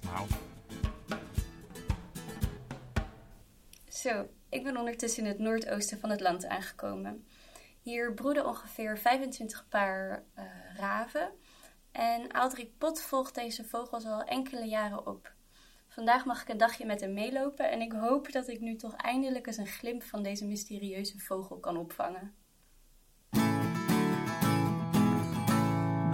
nou, 0.00 0.28
Zo, 3.88 4.28
ik 4.48 4.62
ben 4.62 4.76
ondertussen 4.76 5.22
in 5.22 5.28
het 5.28 5.38
noordoosten 5.38 6.00
van 6.00 6.10
het 6.10 6.20
land 6.20 6.46
aangekomen. 6.46 7.26
Hier 7.80 8.14
broeden 8.14 8.46
ongeveer 8.46 8.98
25 8.98 9.68
paar 9.68 10.24
eh, 10.34 10.44
raven. 10.76 11.32
En 11.92 12.32
Aldrik 12.32 12.78
Pot 12.78 13.02
volgt 13.02 13.34
deze 13.34 13.64
vogels 13.64 14.04
al 14.04 14.22
enkele 14.22 14.66
jaren 14.66 15.06
op. 15.06 15.32
Vandaag 15.88 16.24
mag 16.24 16.42
ik 16.42 16.48
een 16.48 16.56
dagje 16.56 16.86
met 16.86 17.00
hem 17.00 17.12
meelopen 17.12 17.70
en 17.70 17.80
ik 17.80 17.92
hoop 17.92 18.32
dat 18.32 18.48
ik 18.48 18.60
nu 18.60 18.76
toch 18.76 18.94
eindelijk 18.94 19.46
eens 19.46 19.56
een 19.56 19.66
glimp 19.66 20.02
van 20.02 20.22
deze 20.22 20.46
mysterieuze 20.46 21.18
vogel 21.18 21.58
kan 21.58 21.76
opvangen. 21.76 22.34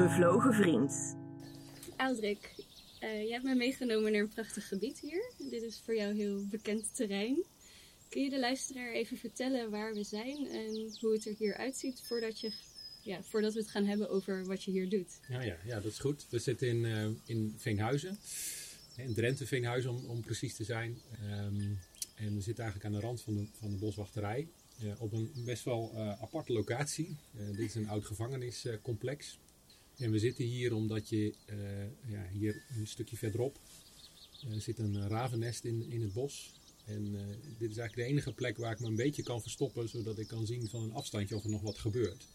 Bevlogen 0.01 0.55
vriend. 0.55 1.17
Aldrik, 1.97 2.55
eh, 3.01 3.23
je 3.23 3.33
hebt 3.33 3.45
me 3.45 3.55
meegenomen 3.55 4.13
naar 4.13 4.21
een 4.21 4.29
prachtig 4.29 4.69
gebied 4.69 4.99
hier. 4.99 5.33
Dit 5.39 5.63
is 5.63 5.81
voor 5.85 5.97
jou 5.97 6.15
heel 6.15 6.47
bekend 6.47 6.97
terrein. 6.97 7.45
Kun 8.09 8.23
je 8.23 8.31
de 8.31 8.39
luisteraar 8.39 8.93
even 8.93 9.17
vertellen 9.17 9.71
waar 9.71 9.95
we 9.95 10.05
zijn 10.05 10.47
en 10.47 10.97
hoe 11.01 11.13
het 11.13 11.27
er 11.27 11.35
hier 11.39 11.57
uitziet 11.57 12.03
voordat, 12.07 12.41
je, 12.41 12.53
ja, 13.03 13.23
voordat 13.23 13.53
we 13.53 13.59
het 13.61 13.71
gaan 13.71 13.85
hebben 13.85 14.11
over 14.11 14.45
wat 14.47 14.63
je 14.63 14.71
hier 14.71 14.89
doet? 14.89 15.21
Ja, 15.29 15.43
ja, 15.43 15.57
ja, 15.65 15.81
dat 15.81 15.93
is 15.93 15.99
goed. 15.99 16.27
We 16.31 16.39
zitten 16.39 16.69
in, 16.69 16.85
eh, 16.85 17.07
in 17.25 17.55
Veenhuizen. 17.57 18.19
In 18.97 19.15
Drenthe 19.15 19.47
Veenhuizen 19.47 19.91
om, 19.91 20.05
om 20.05 20.21
precies 20.21 20.55
te 20.55 20.65
zijn. 20.65 20.99
Ehm, 21.13 21.61
en 22.15 22.35
we 22.35 22.41
zitten 22.41 22.65
eigenlijk 22.65 22.85
aan 22.85 23.01
de 23.01 23.07
rand 23.07 23.21
van 23.21 23.35
de, 23.35 23.47
van 23.59 23.71
de 23.71 23.77
boswachterij. 23.77 24.49
eh, 24.83 25.03
op 25.03 25.13
een 25.13 25.33
best 25.45 25.65
wel 25.65 25.93
eh, 25.95 26.23
aparte 26.23 26.53
locatie. 26.53 27.17
Eh, 27.37 27.47
dit 27.47 27.59
is 27.59 27.75
een 27.75 27.89
oud 27.89 28.05
gevangeniscomplex. 28.05 29.39
En 30.01 30.11
we 30.11 30.19
zitten 30.19 30.45
hier 30.45 30.75
omdat 30.75 31.09
je 31.09 31.35
eh, 31.47 31.57
ja, 32.13 32.29
hier 32.33 32.63
een 32.79 32.87
stukje 32.87 33.17
verderop 33.17 33.59
eh, 34.51 34.59
zit 34.59 34.79
een 34.79 35.09
ravennest 35.09 35.65
in, 35.65 35.91
in 35.91 36.03
het 36.03 36.13
bos. 36.13 36.53
En 36.85 37.15
eh, 37.15 37.27
dit 37.59 37.71
is 37.71 37.77
eigenlijk 37.77 37.95
de 37.95 38.03
enige 38.15 38.33
plek 38.33 38.57
waar 38.57 38.73
ik 38.73 38.81
me 38.81 38.87
een 38.87 38.97
beetje 38.97 39.23
kan 39.23 39.43
verstoppen, 39.43 39.89
zodat 39.89 40.19
ik 40.19 40.27
kan 40.27 40.47
zien 40.47 40.69
van 40.69 40.83
een 40.83 40.93
afstandje 40.93 41.37
of 41.37 41.45
er 41.45 41.51
nog 41.51 41.63
wat 41.63 41.79
gebeurt. 41.79 42.27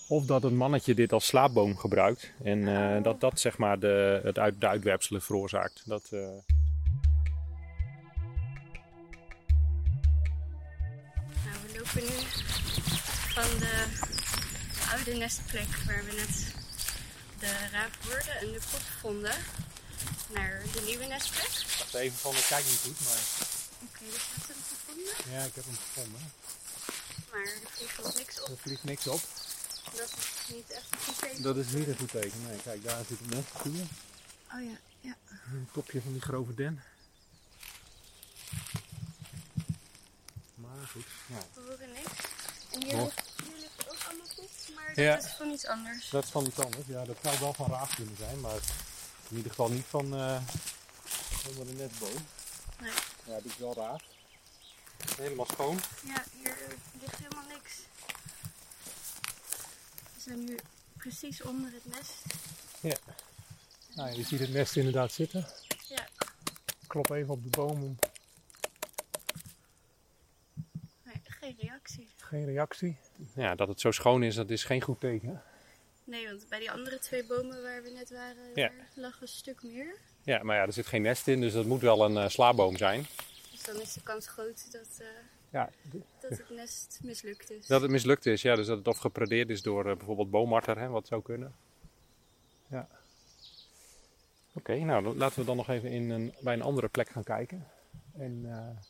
Of 0.09 0.25
dat 0.25 0.43
het 0.43 0.53
mannetje 0.53 0.93
dit 0.93 1.13
als 1.13 1.25
slaapboom 1.25 1.77
gebruikt. 1.77 2.31
En 2.43 2.67
eh, 2.67 3.03
dat 3.03 3.19
dat 3.21 3.39
zeg 3.39 3.57
maar 3.57 3.79
de, 3.79 4.21
het 4.23 4.39
uit, 4.39 4.61
de 4.61 4.67
uitwerpselen 4.67 5.21
veroorzaakt. 5.21 5.81
Dat, 5.85 6.03
eh, 6.11 6.19
Nou, 11.45 11.57
we 11.65 11.77
lopen 11.77 12.01
nu 12.01 12.19
van 13.35 13.49
de 13.59 13.85
oude 14.95 15.13
nestplek 15.13 15.67
waar 15.85 16.03
we 16.05 16.11
net 16.15 16.53
de 17.39 17.67
raafwoorden 17.71 18.35
en 18.39 18.45
de 18.51 18.59
kop 18.71 18.81
vonden 19.01 19.35
naar 20.33 20.61
de 20.73 20.81
nieuwe 20.85 21.05
nestplek. 21.05 21.45
Ik 21.47 21.75
dacht 21.77 21.93
even 21.93 22.17
van, 22.17 22.31
ik 22.31 22.45
kijk 22.49 22.63
niet 22.65 22.81
goed, 22.83 22.99
maar 23.07 23.21
Oké, 23.85 24.03
dus 24.11 24.23
we 24.29 24.35
hebben 24.37 24.55
hem 24.55 24.63
gevonden. 24.73 25.33
ja, 25.33 25.43
ik 25.43 25.55
heb 25.55 25.63
hem 25.65 25.75
gevonden. 25.75 26.21
Maar 27.31 27.41
er 27.41 27.69
vliegt 27.71 27.97
nog 28.03 28.15
niks 28.15 28.41
op. 28.41 28.47
Er 28.49 28.57
vliegt 28.57 28.83
niks 28.83 29.07
op. 29.07 29.21
Dat 29.83 30.09
is 30.17 30.55
niet 30.55 30.71
echt 30.71 30.91
een 30.91 30.99
goed 30.99 31.19
teken. 31.19 31.41
Dat 31.41 31.55
is 31.57 31.67
niet 31.71 31.87
een 31.87 31.97
goed 31.97 32.11
teken. 32.11 32.43
Nee, 32.47 32.57
kijk, 32.61 32.83
daar 32.83 33.05
zit 33.07 33.19
het. 33.19 33.45
Zie 33.63 33.71
je? 33.73 33.83
Oh 34.53 34.61
ja, 34.71 34.77
ja. 35.01 35.15
Een 35.53 35.67
topje 35.71 36.01
van 36.01 36.11
die 36.11 36.21
grove 36.21 36.53
den. 36.53 36.83
Maar 40.55 40.87
goed, 40.91 41.05
ja. 41.27 41.37
We 41.53 41.61
horen 41.61 41.91
niks. 41.91 42.11
En 42.71 42.83
hier, 42.83 42.95
ligt, 42.95 43.21
hier 43.43 43.59
ligt 43.59 43.89
ook 43.89 43.97
allemaal 44.07 44.27
goed, 44.35 44.75
maar 44.75 44.87
dat 44.87 44.95
Ja. 44.95 45.17
is 45.17 45.25
van 45.37 45.49
iets 45.51 45.65
anders. 45.65 46.09
Dat 46.09 46.23
is 46.23 46.29
van 46.29 46.45
iets 46.45 46.59
anders. 46.59 46.87
Ja, 46.87 47.03
dat 47.05 47.17
zou 47.23 47.39
wel 47.39 47.53
van 47.53 47.69
raaf 47.71 47.95
kunnen 47.95 48.15
zijn, 48.17 48.39
maar 48.39 48.59
in 49.29 49.35
ieder 49.35 49.49
geval 49.51 49.69
niet 49.69 49.85
van 49.89 50.05
uh, 50.13 50.41
onder 51.47 51.65
de 51.65 51.73
netboom. 51.73 52.25
Nee. 52.79 52.91
Ja, 53.25 53.35
dit 53.35 53.45
is 53.51 53.57
wel 53.57 53.73
raar. 53.75 54.01
Helemaal 55.17 55.45
schoon. 55.45 55.79
Ja, 56.05 56.23
hier 56.41 56.55
ligt 56.99 57.15
helemaal 57.15 57.47
niks. 57.47 57.71
We 60.29 60.35
zijn 60.35 60.47
nu 60.47 60.57
precies 60.97 61.41
onder 61.41 61.71
het 61.71 61.85
nest. 61.85 62.23
Nou, 63.95 64.15
je 64.17 64.23
ziet 64.23 64.39
het 64.39 64.53
nest 64.53 64.75
inderdaad 64.75 65.11
zitten. 65.11 65.47
Ja. 65.87 66.07
Klop 66.87 67.09
even 67.09 67.29
op 67.29 67.43
de 67.43 67.49
boom. 67.49 67.97
Nee, 71.03 71.21
geen 71.23 71.55
reactie. 71.59 72.07
Geen 72.15 72.45
reactie. 72.45 72.97
Ja, 73.35 73.55
dat 73.55 73.67
het 73.67 73.79
zo 73.81 73.91
schoon 73.91 74.23
is, 74.23 74.35
dat 74.35 74.49
is 74.49 74.63
geen 74.63 74.81
goed 74.81 74.99
teken. 74.99 75.43
Nee, 76.03 76.27
want 76.27 76.49
bij 76.49 76.59
die 76.59 76.71
andere 76.71 76.99
twee 76.99 77.25
bomen 77.25 77.61
waar 77.63 77.83
we 77.83 77.89
net 77.89 78.09
waren, 78.09 78.55
Ja. 78.55 78.71
lag 78.93 79.21
een 79.21 79.27
stuk 79.27 79.63
meer. 79.63 79.95
Ja, 80.23 80.43
maar 80.43 80.55
ja, 80.55 80.61
er 80.65 80.73
zit 80.73 80.87
geen 80.87 81.01
nest 81.01 81.27
in, 81.27 81.41
dus 81.41 81.53
dat 81.53 81.65
moet 81.65 81.81
wel 81.81 82.05
een 82.05 82.31
slaapboom 82.31 82.77
zijn. 82.77 83.05
Dus 83.51 83.63
dan 83.63 83.81
is 83.81 83.93
de 83.93 84.01
kans 84.03 84.27
groot 84.27 84.71
dat, 84.71 84.87
eh, 84.99 85.07
Ja, 85.49 85.69
dat 86.19 86.38
het 86.38 86.49
nest 86.49 86.99
mislukt 87.03 87.51
is. 87.51 87.67
Dat 87.67 87.81
het 87.81 87.91
mislukt 87.91 88.25
is, 88.25 88.41
ja. 88.41 88.55
Dus 88.55 88.67
dat 88.67 88.77
het 88.77 88.88
of 88.88 88.97
gepredeerd 88.97 89.49
is 89.49 89.62
door 89.62 89.89
eh, 89.89 89.95
bijvoorbeeld 89.95 90.29
boommarter, 90.29 90.79
hè, 90.79 90.88
wat 90.88 91.07
zou 91.07 91.21
kunnen. 91.21 91.55
Ja. 92.67 92.88
Oké, 94.53 94.75
nou 94.75 95.17
laten 95.17 95.39
we 95.39 95.45
dan 95.45 95.57
nog 95.57 95.69
even 95.69 95.89
in 95.89 96.09
een, 96.09 96.33
bij 96.39 96.53
een 96.53 96.62
andere 96.62 96.88
plek 96.88 97.09
gaan 97.09 97.23
kijken. 97.23 97.67
En, 98.17 98.41
eh, 98.45 98.83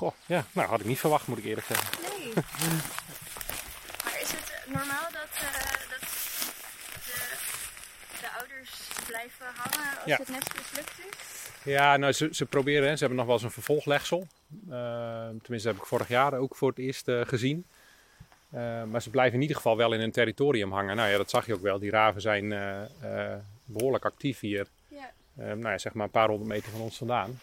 Goh, 0.00 0.14
ja, 0.26 0.46
nou 0.52 0.68
had 0.68 0.80
ik 0.80 0.86
niet 0.86 0.98
verwacht, 0.98 1.26
moet 1.26 1.38
ik 1.38 1.44
eerlijk 1.44 1.66
zeggen. 1.66 2.00
Nee. 2.18 2.34
maar 4.04 4.20
is 4.20 4.32
het 4.32 4.64
normaal 4.66 5.10
dat, 5.12 5.28
eh, 5.34 5.52
dat 5.90 6.00
de, 7.04 7.36
de 8.20 8.28
ouders 8.60 9.06
blijven 9.06 9.46
hangen 9.54 9.96
als 9.96 10.04
Ja. 10.04 10.16
het 10.16 10.28
nest 10.28 10.54
mislukt 10.56 10.98
is? 11.10 11.48
Ja, 11.64 11.96
nou 11.96 12.12
ze, 12.12 12.28
ze 12.32 12.46
proberen, 12.46 12.88
hè, 12.88 12.92
ze 12.94 12.98
hebben 12.98 13.16
nog 13.16 13.26
wel 13.26 13.34
eens 13.34 13.44
een 13.44 13.50
vervolglegsel. 13.50 14.26
Eh, 14.70 15.28
tenminste, 15.42 15.48
dat 15.52 15.62
heb 15.62 15.76
ik 15.76 15.84
vorig 15.86 16.08
jaar 16.08 16.34
ook 16.34 16.56
voor 16.56 16.68
het 16.68 16.78
eerst 16.78 17.08
eh, 17.08 17.20
gezien. 17.24 17.66
Eh, 18.50 18.84
maar 18.84 19.02
ze 19.02 19.10
blijven 19.10 19.34
in 19.34 19.40
ieder 19.40 19.56
geval 19.56 19.76
wel 19.76 19.92
in 19.92 20.00
hun 20.00 20.10
territorium 20.12 20.72
hangen. 20.72 20.96
Nou 20.96 21.10
ja, 21.10 21.16
dat 21.16 21.30
zag 21.30 21.46
je 21.46 21.54
ook 21.54 21.62
wel. 21.62 21.78
Die 21.78 21.90
raven 21.90 22.20
zijn 22.20 22.52
eh, 22.52 22.82
eh, 23.32 23.38
behoorlijk 23.64 24.04
actief 24.04 24.40
hier. 24.40 24.66
Ja. 24.88 25.10
Eh, 25.36 25.46
nou 25.46 25.68
ja, 25.68 25.78
zeg 25.78 25.92
maar 25.92 26.04
een 26.04 26.10
paar 26.10 26.28
honderd 26.28 26.48
meter 26.50 26.70
van 26.70 26.80
ons 26.80 26.96
vandaan. 26.96 27.40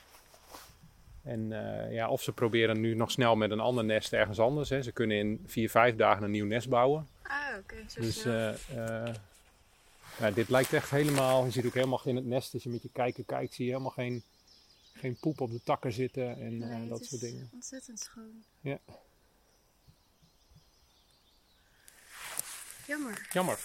En 1.23 1.49
ja, 1.91 2.09
of 2.09 2.21
ze 2.21 2.31
proberen 2.31 2.81
nu 2.81 2.95
nog 2.95 3.11
snel 3.11 3.35
met 3.35 3.51
een 3.51 3.59
ander 3.59 3.85
nest 3.85 4.13
ergens 4.13 4.39
anders. 4.39 4.69
Hè. 4.69 4.81
Ze 4.81 4.91
kunnen 4.91 5.17
in 5.17 5.43
vier, 5.45 5.69
vijf 5.69 5.95
dagen 5.95 6.23
een 6.23 6.31
nieuw 6.31 6.45
nest 6.45 6.69
bouwen. 6.69 7.07
Ah, 7.23 7.37
oké, 7.59 7.75
zo 7.87 8.01
Dus 8.01 8.25
ja, 10.19 10.31
dit 10.31 10.49
lijkt 10.49 10.73
echt 10.73 10.89
helemaal. 10.89 11.45
Je 11.45 11.51
ziet 11.51 11.65
ook 11.65 11.73
helemaal 11.73 12.01
in 12.05 12.15
het 12.15 12.25
nest, 12.25 12.53
als 12.53 12.63
je 12.63 12.69
met 12.69 12.81
je 12.81 12.89
kijken 12.93 13.25
kijkt, 13.25 13.53
zie 13.53 13.65
je 13.65 13.71
helemaal 13.71 13.91
geen, 13.91 14.23
geen 14.93 15.15
poep 15.19 15.41
op 15.41 15.51
de 15.51 15.61
takken 15.63 15.91
zitten 15.91 16.29
en 16.37 16.61
eh, 16.61 16.69
Nee, 16.77 16.87
dat 16.87 17.05
soort 17.05 17.21
dingen. 17.21 17.49
Ontzettend 17.53 17.99
schoon. 17.99 18.43
Ja. 18.61 18.79
Jammer. 22.87 23.27
Jammer. 23.31 23.59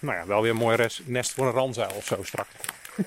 Nou 0.00 0.16
ja, 0.16 0.26
wel 0.26 0.42
weer 0.42 0.50
een 0.50 0.56
mooi 0.56 0.76
res- 0.76 1.02
nest 1.04 1.32
voor 1.32 1.46
een 1.46 1.52
ranzuil 1.52 1.94
of 1.96 2.04
zo 2.04 2.22
straks. 2.22 2.50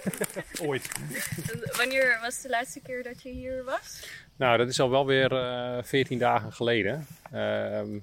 Ooit. 0.61 0.89
Wanneer 1.77 2.19
was 2.21 2.41
de 2.41 2.49
laatste 2.49 2.79
keer 2.79 3.03
dat 3.03 3.21
je 3.21 3.29
hier 3.29 3.63
was? 3.63 4.07
Nou, 4.35 4.57
dat 4.57 4.67
is 4.67 4.79
al 4.79 4.89
wel 4.89 5.05
weer 5.05 5.31
eh 5.35 5.83
14 5.83 6.17
dagen 6.17 6.53
geleden. 6.53 7.07
Ehm, 7.31 7.99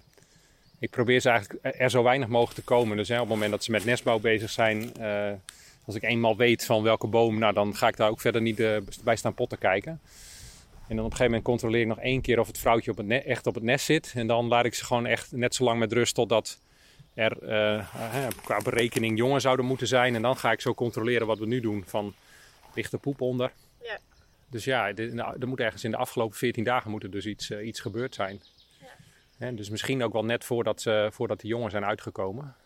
ik 0.79 0.91
probeer 0.91 1.21
ze 1.21 1.29
eigenlijk 1.29 1.77
er 1.79 1.91
zo 1.91 2.03
weinig 2.03 2.29
mogelijk 2.29 2.59
te 2.59 2.65
komen. 2.65 2.97
Dus 2.97 3.09
hè, 3.09 3.15
op 3.15 3.21
het 3.21 3.29
moment 3.29 3.51
dat 3.51 3.65
ze 3.65 3.71
met 3.71 3.85
nestbouw 3.85 4.19
bezig 4.19 4.51
zijn, 4.51 4.97
eh, 4.97 5.33
als 5.85 5.95
ik 5.95 6.03
eenmaal 6.03 6.37
weet 6.37 6.65
van 6.65 6.83
welke 6.83 7.07
boom, 7.07 7.39
nou, 7.39 7.53
dan 7.55 7.77
ga 7.77 7.89
ik 7.89 7.97
daar 7.97 8.11
ook 8.11 8.21
verder 8.21 8.43
niet 8.43 8.61
eh, 8.61 8.77
bij 9.05 9.17
staan 9.17 9.35
potten 9.35 9.59
kijken. 9.59 10.01
En 10.89 10.97
dan 10.97 11.05
op 11.05 11.11
een 11.11 11.17
gegeven 11.17 11.25
moment 11.25 11.45
controleer 11.45 11.81
ik 11.81 11.87
nog 11.87 12.01
één 12.01 12.21
keer 12.21 12.41
of 12.41 12.47
het 12.47 12.59
vrouwtje 12.59 12.91
op 12.91 12.97
het 12.97 13.25
echt 13.25 13.47
op 13.47 13.55
het 13.55 13.65
nest 13.65 13.85
zit. 13.85 14.13
En 14.17 14.27
dan 14.27 14.49
laat 14.49 14.65
ik 14.65 14.75
ze 14.75 14.85
gewoon 14.85 15.07
echt 15.07 15.33
net 15.33 15.55
zo 15.55 15.65
lang 15.65 15.79
met 15.79 15.93
rust 15.93 16.15
totdat 16.15 16.61
er 17.15 17.43
eh, 17.43 17.87
qua 18.45 18.61
berekening 18.63 19.19
jongen 19.19 19.41
zouden 19.41 19.65
moeten 19.67 19.87
zijn. 19.87 20.15
En 20.15 20.23
dan 20.23 20.37
ga 20.37 20.53
ik 20.53 20.61
zo 20.61 20.75
controleren 20.75 21.27
wat 21.27 21.39
we 21.39 21.47
nu 21.47 21.61
doen. 21.61 21.85
Van, 21.87 22.15
ligt 22.75 22.93
er 22.93 22.99
poep 22.99 23.21
onder? 23.21 23.53
Ja. 23.83 23.99
Dus 24.51 24.65
ja, 24.65 24.93
nou, 24.95 25.37
er 25.41 25.49
moet 25.49 25.61
ergens 25.61 25.85
in 25.85 25.91
de 25.91 25.97
afgelopen 25.97 26.37
14 26.37 26.65
dagen 26.65 26.91
moet 26.91 27.03
er 27.03 27.11
dus 27.11 27.27
iets, 27.27 27.51
iets 27.51 27.81
gebeurd 27.81 28.15
zijn. 28.15 28.41
Hè, 29.39 29.55
dus 29.55 29.71
misschien 29.71 30.03
ook 30.03 30.13
wel 30.13 30.25
net 30.25 30.45
voordat, 30.45 30.81
ze, 30.81 31.09
voordat 31.13 31.41
de 31.41 31.49
jongen 31.49 31.71
zijn 31.71 31.85
uitgekomen. 31.85 32.57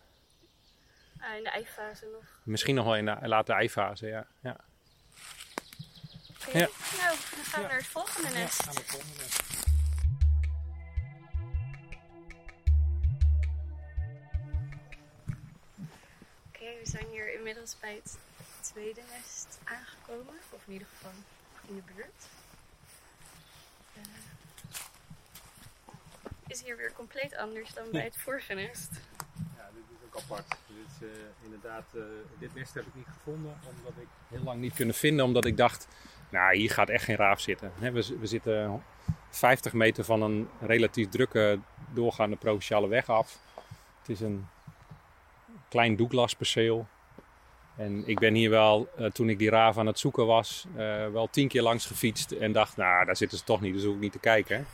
Ah, 1.21 1.37
in 1.37 1.43
de 1.43 1.51
eifase 1.51 2.07
nog. 2.13 2.41
Misschien 2.43 2.75
nog 2.75 2.85
wel 2.85 2.97
in 2.97 3.05
de 3.05 3.29
late 3.29 3.53
eifase, 3.53 4.07
ja. 4.07 4.27
ja. 4.41 4.57
Ja. 6.53 6.69
Nou, 6.99 7.17
dan 7.35 7.45
gaan 7.45 7.63
we 7.63 7.69
naar 7.69 7.77
het 7.77 7.87
volgende 7.87 8.29
nest. 8.29 8.69
Oké, 16.47 16.79
we 16.79 16.81
zijn 16.83 17.07
hier 17.11 17.35
inmiddels 17.35 17.77
bij 17.81 17.95
het 17.95 18.19
tweede 18.61 19.01
nest 19.11 19.59
aangekomen. 19.65 20.35
Of 20.51 20.67
in 20.67 20.73
ieder 20.73 20.89
geval 20.89 21.13
in 21.69 21.75
de 21.75 21.93
buurt. 21.95 22.42
Is 26.47 26.63
hier 26.63 26.77
weer 26.77 26.93
compleet 26.93 27.37
anders 27.37 27.75
dan 27.75 27.85
bij 27.93 28.05
het 28.05 28.17
vorige 28.17 28.55
nest. 28.55 28.91
Ja, 29.57 29.71
dit 29.75 29.83
is 29.91 30.07
ook 30.07 30.23
apart. 30.23 30.49
Dit 30.49 30.77
is, 30.89 31.09
eh, 31.09 31.45
inderdaad, 31.45 31.85
eh, 31.95 32.03
dit 32.39 32.55
nest 32.55 32.75
heb 32.75 32.87
ik 32.87 32.95
niet 32.95 33.09
gevonden 33.13 33.61
omdat 33.77 34.03
ik 34.03 34.09
heel 34.29 34.43
lang 34.43 34.61
niet 34.61 34.75
kunnen 34.75 34.95
vinden. 34.95 35.25
Omdat 35.25 35.45
ik 35.45 35.57
dacht, 35.57 35.89
nou 36.31 36.57
hier 36.57 36.71
gaat 36.71 36.89
echt 36.89 37.05
geen 37.05 37.17
raaf 37.17 37.41
zitten. 37.41 37.73
Hè, 37.79 37.91
we, 37.91 38.17
we 38.21 38.27
zitten 38.27 38.83
50 39.31 39.73
meter 39.73 40.05
van 40.05 40.23
een 40.23 40.49
relatief 40.61 41.09
drukke 41.09 41.59
doorgaande 41.95 42.37
provinciale 42.37 42.89
weg 42.89 43.09
af. 43.09 43.39
Het 43.99 44.09
is 44.09 44.21
een 44.21 44.47
klein 45.69 45.97
Douglas 45.97 46.35
perceel. 46.35 46.87
En 47.77 48.03
ik 48.07 48.19
ben 48.19 48.35
hier 48.35 48.51
wel, 48.51 48.89
eh, 48.97 49.07
toen 49.07 49.29
ik 49.29 49.39
die 49.39 49.51
raaf 49.51 49.79
aan 49.79 49.87
het 49.87 49.99
zoeken 49.99 50.27
was, 50.27 50.67
eh, 50.77 51.09
wel 51.09 51.29
tien 51.31 51.49
keer 51.49 51.63
langs 51.63 51.87
gefietst. 51.87 52.33
En 52.33 52.53
dacht, 52.53 52.77
nou 52.77 53.05
daar 53.05 53.17
zitten 53.17 53.39
ze 53.39 53.45
toch 53.45 53.61
niet, 53.61 53.75
dus 53.75 53.85
hoef 53.85 53.95
ik 53.95 54.01
niet 54.01 54.13
te 54.13 54.19
kijken. 54.19 54.67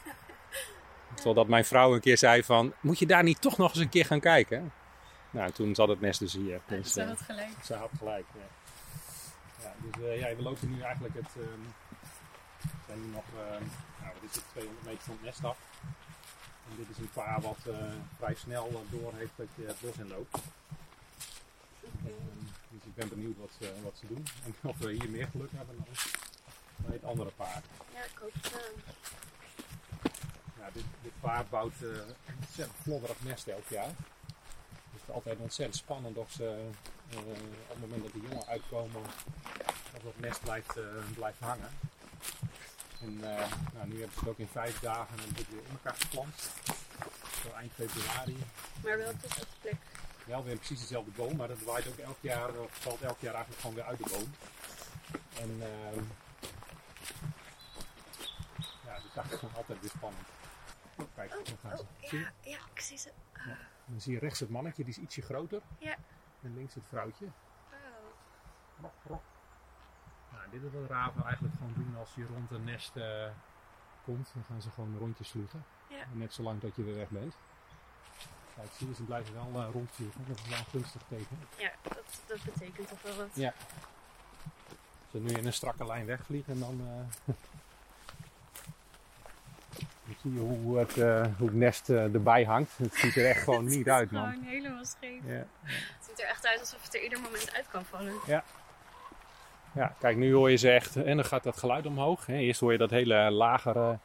Totdat 1.14 1.48
mijn 1.48 1.64
vrouw 1.64 1.94
een 1.94 2.00
keer 2.00 2.18
zei 2.18 2.44
van, 2.44 2.72
moet 2.80 2.98
je 2.98 3.06
daar 3.06 3.22
niet 3.22 3.40
toch 3.40 3.56
nog 3.56 3.70
eens 3.70 3.80
een 3.82 3.88
keer 3.88 4.04
gaan 4.04 4.20
kijken? 4.20 4.72
Nou, 5.30 5.50
toen 5.50 5.74
zat 5.74 5.88
het 5.88 6.00
nest 6.00 6.18
dus 6.18 6.32
hier. 6.32 6.60
Dus 6.66 6.82
Dus, 6.82 6.92
dat 6.92 7.04
eh, 7.04 7.10
had 7.10 7.20
gelijk. 7.20 7.64
ze 7.64 7.74
had 7.74 7.90
gelijk, 7.98 8.24
ja. 8.34 8.46
ja 9.62 9.74
dus 9.82 10.04
eh, 10.04 10.18
ja, 10.20 10.36
we 10.36 10.42
lopen 10.42 10.74
nu 10.74 10.80
eigenlijk 10.80 11.14
het... 11.14 11.34
we 11.34 11.48
zijn 12.86 13.00
nu 13.00 13.06
nog, 13.12 13.24
ehm, 13.36 13.62
nou 14.02 14.14
dit 14.20 14.30
is 14.30 14.36
het 14.36 14.44
200 14.50 14.86
meter 14.86 15.02
van 15.02 15.14
het 15.14 15.24
nest 15.24 15.44
af. 15.44 15.56
En 16.70 16.76
dit 16.76 16.88
is 16.90 16.98
een 16.98 17.10
paar 17.12 17.40
wat 17.40 17.58
eh, 17.66 17.74
vrij 18.18 18.34
snel 18.34 18.68
eh, 18.68 19.00
door 19.00 19.12
heeft 19.14 19.32
dat 19.36 19.46
je 19.54 19.66
het 19.66 19.80
bos 19.80 19.96
in 19.96 20.08
loopt. 20.08 20.38
Ehm, 21.82 22.38
je 22.70 22.78
ziet 22.84 22.94
ben 22.94 23.08
benieuwd 23.08 23.36
wat 23.38 23.50
ze, 23.60 23.72
wat 23.82 23.96
ze 24.00 24.06
doen. 24.06 24.26
En 24.44 24.54
of 24.62 24.78
we 24.78 24.92
hier 24.92 25.10
meer 25.10 25.28
geluk 25.30 25.50
hebben 25.56 25.76
dan 25.76 25.86
bij 26.76 26.92
het 26.92 27.04
andere 27.04 27.30
paard. 27.36 27.64
Ja, 27.94 28.04
ik 28.04 28.18
hoop 28.20 28.32
het 28.32 28.52
wel. 28.52 28.60
Ja, 30.68 30.74
dit, 30.74 30.84
dit 31.02 31.12
paard 31.20 31.50
bouwt 31.50 31.72
eh, 31.82 31.88
een 31.88 32.14
ontzettend 32.40 32.78
flodderig 32.82 33.16
nest 33.22 33.46
elk 33.46 33.68
jaar. 33.68 33.86
Dus 34.66 34.90
het 34.92 35.02
is 35.08 35.14
altijd 35.14 35.38
ontzettend 35.38 35.76
spannend 35.76 36.16
of 36.16 36.30
ze 36.30 36.44
eh, 37.10 37.18
op 37.18 37.68
het 37.68 37.80
moment 37.80 38.02
dat 38.02 38.12
de 38.12 38.28
jongen 38.28 38.46
uitkomen, 38.46 39.02
of 39.94 40.02
dat 40.02 40.18
nest 40.20 40.40
blijft, 40.40 40.76
eh, 40.76 40.84
blijft 41.14 41.40
hangen. 41.40 41.70
En 43.00 43.20
nou, 43.74 43.86
nu 43.86 43.98
hebben 43.98 44.12
ze 44.12 44.20
het 44.20 44.28
ook 44.28 44.38
in 44.38 44.48
vijf 44.52 44.80
dagen 44.80 45.08
en 45.08 45.16
dan 45.16 45.24
wordt 45.24 45.38
het 45.38 45.50
weer 45.50 45.62
in 45.62 45.70
elkaar 45.70 45.94
geplant. 45.94 46.50
Zo 47.42 47.50
eind 47.56 47.72
februari. 47.72 48.36
Maar 48.82 48.98
wel 48.98 49.10
op 49.10 49.20
dezelfde 49.20 49.56
plek. 49.60 49.76
Wel 50.24 50.44
weer 50.44 50.56
precies 50.56 50.80
dezelfde 50.80 51.10
boom, 51.10 51.36
maar 51.36 51.48
dat 51.48 51.62
waait 51.62 51.88
ook 51.88 51.98
elk 51.98 52.18
jaar, 52.20 52.48
of 52.48 52.70
valt 52.70 53.02
elk 53.02 53.20
jaar 53.20 53.34
eigenlijk 53.34 53.60
gewoon 53.60 53.76
weer 53.76 53.84
uit 53.84 53.98
de 53.98 54.10
boom. 54.10 54.34
En 55.34 55.62
ehm 55.62 56.04
ja, 58.84 58.98
dat 59.14 59.24
is 59.32 59.38
gewoon 59.38 59.54
altijd 59.54 59.80
weer 59.80 59.90
spannend. 59.90 60.26
Oh, 60.98 61.06
kijk, 61.14 61.30
dan 61.30 61.58
gaan 61.62 61.78
ze. 61.78 61.84
Zie 62.00 62.18
je? 62.18 62.24
Ja, 62.24 62.30
ja, 62.50 62.58
ik 62.74 62.80
zie 62.80 62.98
ze. 62.98 63.12
Dan 63.86 64.00
zie 64.00 64.12
je 64.12 64.18
rechts 64.18 64.40
het 64.40 64.48
mannetje, 64.48 64.84
die 64.84 64.92
is 64.92 65.00
ietsje 65.00 65.22
groter. 65.22 65.62
Ja. 65.78 65.96
En 66.42 66.54
links 66.54 66.74
het 66.74 66.84
vrouwtje. 66.88 67.24
Wow. 67.70 67.80
Rok, 68.80 68.92
rok. 69.06 69.22
Nou, 70.32 70.50
dit 70.50 70.62
is 70.62 70.72
wat 70.72 70.90
raven 70.90 71.24
eigenlijk 71.24 71.54
gewoon 71.54 71.74
doen 71.76 71.96
als 71.98 72.14
je 72.14 72.26
rond 72.26 72.50
een 72.50 72.64
nest 72.64 72.96
eh, 72.96 73.30
komt. 74.04 74.30
Dan 74.34 74.44
gaan 74.44 74.62
ze 74.62 74.70
gewoon 74.70 74.98
rondjes 74.98 75.30
vliegen. 75.30 75.64
Ja. 75.88 76.04
Net 76.12 76.34
zolang 76.34 76.60
dat 76.60 76.76
je 76.76 76.82
weer 76.82 76.94
weg 76.94 77.08
bent. 77.08 77.34
Kijk, 78.54 78.68
zie 78.72 78.88
je, 78.88 78.94
ze 78.94 79.02
blijven 79.02 79.34
wel 79.34 79.62
eh, 79.62 79.68
rondvliegen. 79.72 80.24
Dat 80.26 80.38
is 80.38 80.48
wel 80.48 80.58
een 80.58 80.64
gunstig 80.64 81.02
teken. 81.08 81.38
Ja, 81.58 81.72
dat, 81.82 82.22
dat 82.26 82.42
betekent 82.44 82.88
toch 82.88 83.02
wel 83.02 83.16
wat. 83.16 83.30
Ja. 83.34 83.54
Ze 85.10 85.18
nu 85.18 85.28
in 85.28 85.46
een 85.46 85.52
strakke 85.52 85.86
lijn 85.86 86.06
wegvliegen, 86.06 86.58
dan, 86.58 86.80
eh, 86.80 86.86
dan 87.24 87.36
zie 90.22 90.32
je 90.32 90.38
hoe 90.40 90.78
het, 90.78 90.96
eh, 90.98 91.26
hoe 91.38 91.46
het 91.46 91.56
nest 91.56 91.90
eh, 91.90 92.14
erbij 92.14 92.44
hangt. 92.44 92.78
Het 92.78 92.94
ziet 92.94 93.16
er 93.16 93.26
echt 93.28 93.42
gewoon 93.42 93.64
niet 93.76 93.88
uit, 93.88 94.10
man. 94.10 94.30
Gewoon 94.30 94.44
helemaal 94.44 94.84
scheef. 94.84 95.20
Ja. 95.24 95.32
Het 95.62 96.04
ziet 96.08 96.20
er 96.20 96.26
echt 96.28 96.46
uit 96.46 96.60
alsof 96.60 96.82
het 96.82 96.94
er 96.94 97.02
ieder 97.02 97.20
moment 97.20 97.52
uit 97.54 97.66
kan 97.70 97.84
vallen. 97.84 98.12
ja, 99.72 99.94
kijk, 99.98 100.16
nu 100.16 100.34
hoor 100.34 100.50
je 100.50 100.56
ze 100.56 100.70
echt, 100.70 100.96
en 100.96 101.16
dan 101.16 101.24
gaat 101.24 101.42
dat 101.42 101.56
geluid 101.56 101.86
omhoog. 101.86 102.26
Hè. 102.26 102.34
Eerst 102.36 102.60
hoor 102.60 102.72
je 102.72 102.78
dat 102.78 102.90
hele 102.90 103.30
lagere 103.30 103.98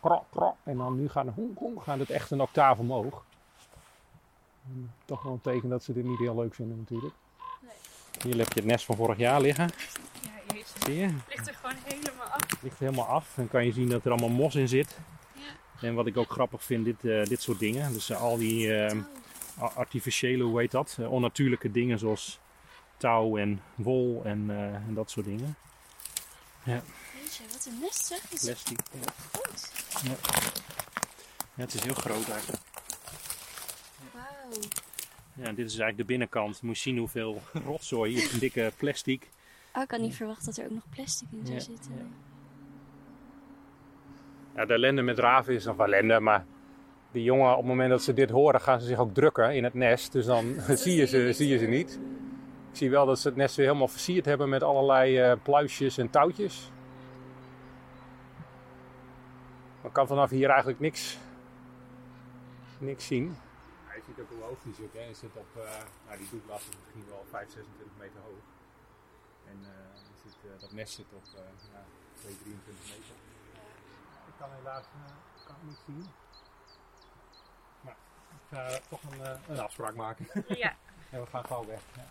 krok, 0.00 0.24
krok, 0.30 0.56
en 0.62 0.76
dan 0.76 0.96
nu 0.96 1.08
gaan, 1.08 1.28
honk, 1.28 1.58
honk, 1.58 1.82
gaat 1.82 1.98
het 1.98 2.10
echt 2.10 2.30
een 2.30 2.40
octaaf 2.40 2.78
omhoog. 2.78 3.24
En 4.66 4.92
toch 5.04 5.22
wel 5.22 5.32
een 5.32 5.40
teken 5.40 5.68
dat 5.68 5.84
ze 5.84 5.92
dit 5.92 6.04
niet 6.04 6.18
heel 6.18 6.34
leuk 6.36 6.54
vinden 6.54 6.76
natuurlijk. 6.78 7.14
Hier 8.22 8.36
heb 8.36 8.52
je 8.52 8.60
het 8.60 8.68
nest 8.68 8.84
van 8.84 8.96
vorig 8.96 9.18
jaar 9.18 9.40
liggen, 9.40 9.70
Ja, 10.20 10.30
jeetje. 10.54 10.78
zie 10.84 10.96
je? 10.96 11.06
Het 11.06 11.14
ligt 11.28 11.48
er 11.48 11.54
gewoon 11.54 11.76
helemaal 11.84 12.26
af. 12.26 12.50
Het 12.50 12.62
ligt 12.62 12.78
helemaal 12.78 13.06
af. 13.06 13.32
Dan 13.34 13.48
kan 13.48 13.64
je 13.64 13.72
zien 13.72 13.88
dat 13.88 14.04
er 14.04 14.10
allemaal 14.10 14.28
mos 14.28 14.54
in 14.54 14.68
zit. 14.68 14.98
Ja. 15.80 15.88
En 15.88 15.94
wat 15.94 16.06
ik 16.06 16.16
ook 16.16 16.30
grappig 16.30 16.64
vind, 16.64 16.84
dit, 16.84 17.04
eh, 17.04 17.24
dit 17.24 17.42
soort 17.42 17.58
dingen. 17.58 17.92
Dus 17.92 18.10
eh, 18.10 18.20
al 18.20 18.36
die 18.36 18.74
eh, 18.74 18.96
a- 19.60 19.72
artificiële, 19.74 20.42
hoe 20.42 20.60
heet 20.60 20.70
dat? 20.70 20.96
Eh, 21.00 21.12
onnatuurlijke 21.12 21.70
dingen 21.70 21.98
zoals 21.98 22.38
touw 22.96 23.36
en 23.36 23.62
wol 23.74 24.22
en, 24.24 24.50
en 24.86 24.94
dat 24.94 25.10
soort 25.10 25.26
dingen. 25.26 25.56
Jeetje, 26.64 27.42
wat 27.52 27.66
een 27.70 27.78
nest 27.80 28.06
zeg. 28.06 28.32
Is 28.32 28.44
Plastic. 28.44 28.78
Ja. 28.92 29.10
goed. 29.38 29.72
Ja, 31.54 31.62
het 31.62 31.74
is 31.74 31.82
heel 31.82 31.94
groot 31.94 32.28
eigenlijk. 32.28 32.62
Wauw. 34.12 34.60
Ja, 35.34 35.44
dit 35.44 35.58
is 35.66 35.70
eigenlijk 35.78 35.96
de 35.96 36.04
binnenkant. 36.04 36.62
Moet 36.62 36.76
je 36.76 36.82
zien 36.82 36.98
hoeveel 36.98 37.42
rotzooi. 37.66 38.12
Hier 38.14 38.22
is 38.24 38.32
een 38.32 38.38
dikke 38.38 38.72
plastic. 38.76 39.30
Oh, 39.74 39.82
ik 39.82 39.90
had 39.90 40.00
niet 40.00 40.14
verwacht 40.14 40.44
dat 40.44 40.56
er 40.56 40.64
ook 40.64 40.70
nog 40.70 40.88
plastic 40.90 41.28
in 41.30 41.40
zou 41.44 41.54
Ja, 41.58 41.60
zitten. 41.64 42.14
Ja. 44.56 44.64
De 44.64 44.74
ellende 44.74 45.02
met 45.02 45.18
raven 45.18 45.54
is 45.54 45.64
nog 45.64 45.76
wel 45.76 45.86
ellende, 45.86 46.20
maar 46.20 46.44
die 47.10 47.24
jongen, 47.24 47.50
op 47.50 47.56
het 47.56 47.66
moment 47.66 47.90
dat 47.90 48.02
ze 48.02 48.12
dit 48.12 48.30
horen, 48.30 48.60
gaan 48.60 48.80
ze 48.80 48.86
zich 48.86 48.98
ook 48.98 49.14
drukken 49.14 49.54
in 49.54 49.64
het 49.64 49.74
nest. 49.74 50.12
Dus 50.12 50.26
dan 50.26 50.54
zie 50.82 50.96
je 50.96 51.06
ze, 51.06 51.32
zie 51.32 51.48
je 51.48 51.58
ze 51.58 51.66
niet. 51.66 51.98
Ik 52.70 52.76
zie 52.76 52.90
wel 52.90 53.06
dat 53.06 53.18
ze 53.18 53.28
het 53.28 53.36
nest 53.36 53.56
weer 53.56 53.66
helemaal 53.66 53.88
versierd 53.88 54.24
hebben 54.24 54.48
met 54.48 54.62
allerlei 54.62 55.18
eh, 55.18 55.32
pluisjes 55.42 55.98
en 55.98 56.10
touwtjes. 56.10 56.70
Maar 59.80 59.92
kan 59.92 60.06
vanaf 60.06 60.30
hier 60.30 60.48
eigenlijk 60.48 60.80
niks, 60.80 61.18
niks 62.78 63.06
zien. 63.06 63.36
je 63.94 64.02
ziet 64.06 64.20
ook 64.20 64.30
hoe 64.30 64.42
hoog 64.42 64.58
die 64.62 64.74
zit. 64.74 64.92
Hè. 64.92 65.00
Hij 65.00 65.14
zit 65.14 65.36
op, 65.36 65.46
eh, 65.56 65.62
nou, 66.06 66.18
die 66.18 66.28
doeklas 66.30 66.60
is 66.60 66.76
misschien 66.82 67.04
wel 67.08 67.24
5, 67.30 67.50
26 67.50 67.96
meter 67.98 68.20
hoog. 68.26 68.44
En 69.50 69.58
eh, 69.62 70.00
zit, 70.22 70.60
dat 70.60 70.72
nest 70.72 70.94
zit 70.94 71.12
op 71.12 71.24
eh 71.34 71.40
ja, 71.72 71.82
2, 72.20 72.36
23 72.42 72.84
meter. 72.92 73.25
Ik 74.36 74.42
kan 74.42 74.50
helaas 74.56 74.84
eh, 74.84 75.46
kan 75.46 75.54
het 75.54 75.64
niet 75.68 75.78
zien. 75.86 76.10
Maar 77.80 77.96
ik 78.30 78.56
ga 78.56 78.78
toch 78.88 79.02
een, 79.02 79.24
eh, 79.24 79.38
een 79.48 79.60
afspraak 79.60 79.94
maken. 79.94 80.26
Ja, 80.56 80.76
en 81.10 81.20
we 81.20 81.26
gaan 81.26 81.44
gauw 81.44 81.66
weg. 81.66 81.80
Ja, 81.94 82.04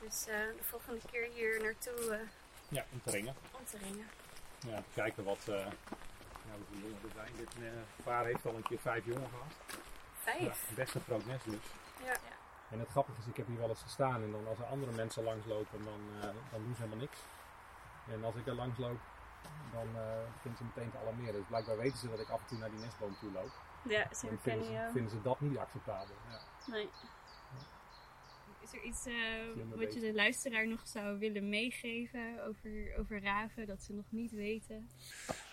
dus 0.00 0.26
eh, 0.26 0.36
de 0.36 0.62
volgende 0.64 1.00
keer 1.10 1.28
hier 1.32 1.62
naartoe 1.62 2.14
eh, 2.14 2.28
ja 2.68 2.84
om 2.92 3.02
te 3.02 3.10
ringen. 3.10 3.34
om 3.58 3.64
te 3.64 3.78
ringen. 3.78 4.06
Ja, 4.58 4.76
te 4.76 4.92
kijken 4.94 5.24
wat, 5.24 5.48
eh 5.48 5.56
ja, 5.56 6.56
hoeveel 6.56 6.78
jongen 6.88 7.02
er 7.04 7.10
zijn. 7.14 7.36
Dit 7.36 7.54
eh, 7.54 8.04
paar 8.04 8.24
heeft 8.24 8.46
al 8.46 8.54
een 8.54 8.62
keer 8.62 8.78
vijf 8.78 9.04
jongen 9.04 9.28
gehad. 9.28 9.52
Ja, 9.68 9.76
Vijf. 10.32 10.70
best 10.74 10.94
een 10.94 11.00
groot 11.00 11.26
nest 11.26 11.44
dus. 11.44 11.64
Ja. 12.04 12.14
En 12.70 12.78
het 12.78 12.88
grappige 12.88 13.18
is, 13.20 13.26
ik 13.26 13.36
heb 13.36 13.46
hier 13.46 13.58
wel 13.58 13.68
eens 13.68 13.82
gestaan 13.82 14.22
en 14.22 14.32
dan 14.32 14.46
als 14.46 14.58
er 14.58 14.64
andere 14.64 14.92
mensen 14.92 15.22
langslopen, 15.24 15.84
dan, 15.84 16.00
eh, 16.16 16.22
dan 16.50 16.62
doen 16.62 16.74
ze 16.74 16.82
helemaal 16.82 16.98
niks. 16.98 17.18
En 18.08 18.24
als 18.24 18.34
ik 18.34 18.46
er 18.46 18.54
langs 18.54 18.78
loop, 18.78 18.98
dan 19.72 19.88
uh, 19.94 20.02
vinden 20.40 20.58
ze 20.58 20.64
meteen 20.64 20.90
te 20.90 20.98
alarmeren. 20.98 21.34
Dus 21.34 21.46
blijkbaar 21.48 21.76
weten 21.76 21.98
ze 21.98 22.08
dat 22.08 22.20
ik 22.20 22.28
af 22.28 22.40
en 22.40 22.46
toe 22.46 22.58
naar 22.58 22.70
die 22.70 22.80
nestboom 22.80 23.16
toe 23.20 23.32
loop. 23.32 23.50
Ja, 23.88 24.14
ze 24.14 24.28
En 24.28 24.38
vinden 24.40 24.64
ze, 24.64 24.72
jou. 24.72 24.92
vinden 24.92 25.10
ze 25.10 25.22
dat 25.22 25.40
niet 25.40 25.58
acceptabel. 25.58 26.14
Ja. 26.30 26.40
Nee. 26.72 26.88
Is 28.62 28.72
er 28.72 28.82
iets 28.82 29.06
eh, 29.06 29.14
wat 29.74 29.94
je 29.94 30.00
de 30.00 30.14
luisteraar 30.14 30.68
nog 30.68 30.80
zou 30.86 31.18
willen 31.18 31.48
meegeven 31.48 32.46
over, 32.46 32.94
over 32.98 33.22
raven, 33.22 33.66
dat 33.66 33.82
ze 33.82 33.92
nog 33.92 34.04
niet 34.08 34.30
weten? 34.30 34.88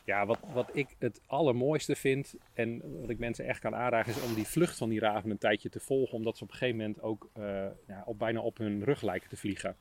Ja, 0.05 0.25
wat, 0.25 0.39
wat 0.53 0.69
ik 0.75 0.95
het 0.99 1.21
allermooiste 1.25 1.95
vind 1.95 2.35
en 2.53 2.99
wat 3.01 3.09
ik 3.09 3.19
mensen 3.19 3.45
echt 3.45 3.59
kan 3.59 3.75
aanraden 3.75 4.15
is 4.15 4.21
om 4.21 4.33
die 4.33 4.47
vlucht 4.47 4.77
van 4.77 4.89
die 4.89 4.99
raven 4.99 5.29
een 5.29 5.37
tijdje 5.37 5.69
te 5.69 5.79
volgen. 5.79 6.17
Omdat 6.17 6.37
ze 6.37 6.43
op 6.43 6.49
een 6.49 6.55
gegeven 6.57 6.77
moment 6.77 7.01
ook 7.01 7.29
eh, 7.33 7.43
ja, 7.87 8.03
op, 8.05 8.19
bijna 8.19 8.39
op 8.39 8.57
hun 8.57 8.83
rug 8.83 9.01
lijken 9.01 9.29
te 9.29 9.37
vliegen. 9.37 9.75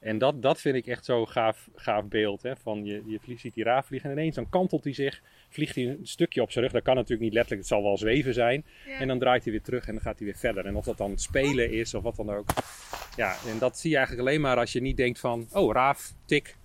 En 0.00 0.18
dat, 0.18 0.42
dat 0.42 0.60
vind 0.60 0.76
ik 0.76 0.86
echt 0.86 1.04
zo'n 1.04 1.28
gaaf, 1.28 1.68
gaaf 1.74 2.04
beeld. 2.04 2.42
Hè? 2.42 2.56
Van 2.56 2.84
je, 2.84 3.02
je 3.26 3.38
ziet 3.38 3.54
die 3.54 3.64
raaf 3.64 3.86
vliegen 3.86 4.10
en 4.10 4.16
ineens 4.16 4.34
dan 4.34 4.48
kantelt 4.48 4.84
hij 4.84 4.92
zich, 4.92 5.22
vliegt 5.48 5.74
hij 5.74 5.86
een 5.86 5.98
stukje 6.02 6.42
op 6.42 6.50
zijn 6.50 6.64
rug. 6.64 6.72
Dat 6.72 6.82
kan 6.82 6.94
natuurlijk 6.94 7.22
niet 7.22 7.32
letterlijk, 7.32 7.62
het 7.68 7.72
zal 7.72 7.82
wel 7.82 7.98
zweven 7.98 8.34
zijn. 8.34 8.64
Ja. 8.86 8.98
En 8.98 9.08
dan 9.08 9.18
draait 9.18 9.42
hij 9.42 9.52
weer 9.52 9.62
terug 9.62 9.86
en 9.86 9.94
dan 9.94 10.02
gaat 10.02 10.18
hij 10.18 10.26
weer 10.26 10.36
verder. 10.36 10.66
En 10.66 10.76
of 10.76 10.84
dat 10.84 10.96
dan 10.96 11.18
spelen 11.18 11.70
is 11.70 11.94
of 11.94 12.02
wat 12.02 12.16
dan 12.16 12.30
ook. 12.30 12.48
Ja, 13.16 13.36
en 13.46 13.58
dat 13.58 13.78
zie 13.78 13.90
je 13.90 13.96
eigenlijk 13.96 14.28
alleen 14.28 14.40
maar 14.40 14.56
als 14.56 14.72
je 14.72 14.80
niet 14.80 14.96
denkt 14.96 15.18
van, 15.18 15.48
oh 15.52 15.72
raaf, 15.72 16.12
tik. 16.24 16.56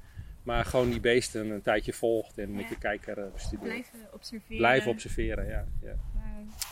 Maar 0.44 0.66
gewoon 0.66 0.90
die 0.90 1.00
beesten 1.00 1.50
een 1.50 1.62
tijdje 1.62 1.94
volgt 1.94 2.38
en 2.38 2.52
met 2.52 2.64
Ja. 2.64 2.70
je 2.70 2.78
kijker 2.78 3.18
eh, 3.18 3.32
bestudeert. 3.34 3.62
Blijven 3.64 4.14
observeren. 4.14 4.58
Blijven 4.58 4.92
observeren, 4.92 5.48
ja, 5.48 5.68
ja. 5.82 5.96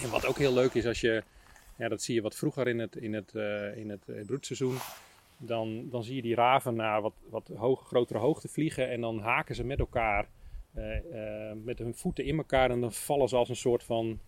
En 0.03 0.09
wat 0.09 0.25
ook 0.25 0.37
heel 0.37 0.53
leuk 0.53 0.73
is 0.73 0.85
als 0.85 1.01
je, 1.01 1.23
ja, 1.77 1.87
dat 1.87 2.01
zie 2.01 2.15
je 2.15 2.21
wat 2.21 2.35
vroeger 2.35 2.67
in 2.67 2.79
het, 2.79 2.95
in 2.95 3.13
het, 3.13 3.35
eh, 3.35 3.77
in 3.77 3.89
het 3.89 4.09
eh, 4.09 4.25
broedseizoen. 4.25 4.75
Dan, 5.43 5.89
dan 5.89 6.03
zie 6.03 6.15
je 6.15 6.21
die 6.21 6.35
raven 6.35 6.75
naar 6.75 7.01
wat, 7.01 7.13
wat 7.29 7.51
hoge, 7.55 7.85
grotere 7.85 8.19
hoogte 8.19 8.47
vliegen 8.47 8.89
en 8.89 9.01
dan 9.01 9.19
haken 9.19 9.55
ze 9.55 9.63
met 9.63 9.79
elkaar, 9.79 10.27
eh, 10.73 10.97
eh, 10.97 11.57
met 11.63 11.79
hun 11.79 11.95
voeten 11.95 12.25
in 12.25 12.37
elkaar 12.37 12.71
en 12.71 12.81
dan 12.81 12.91
vallen 12.91 13.29
ze 13.29 13.35
als 13.35 13.49
een 13.49 13.55
soort 13.55 13.83
van, 13.83 14.19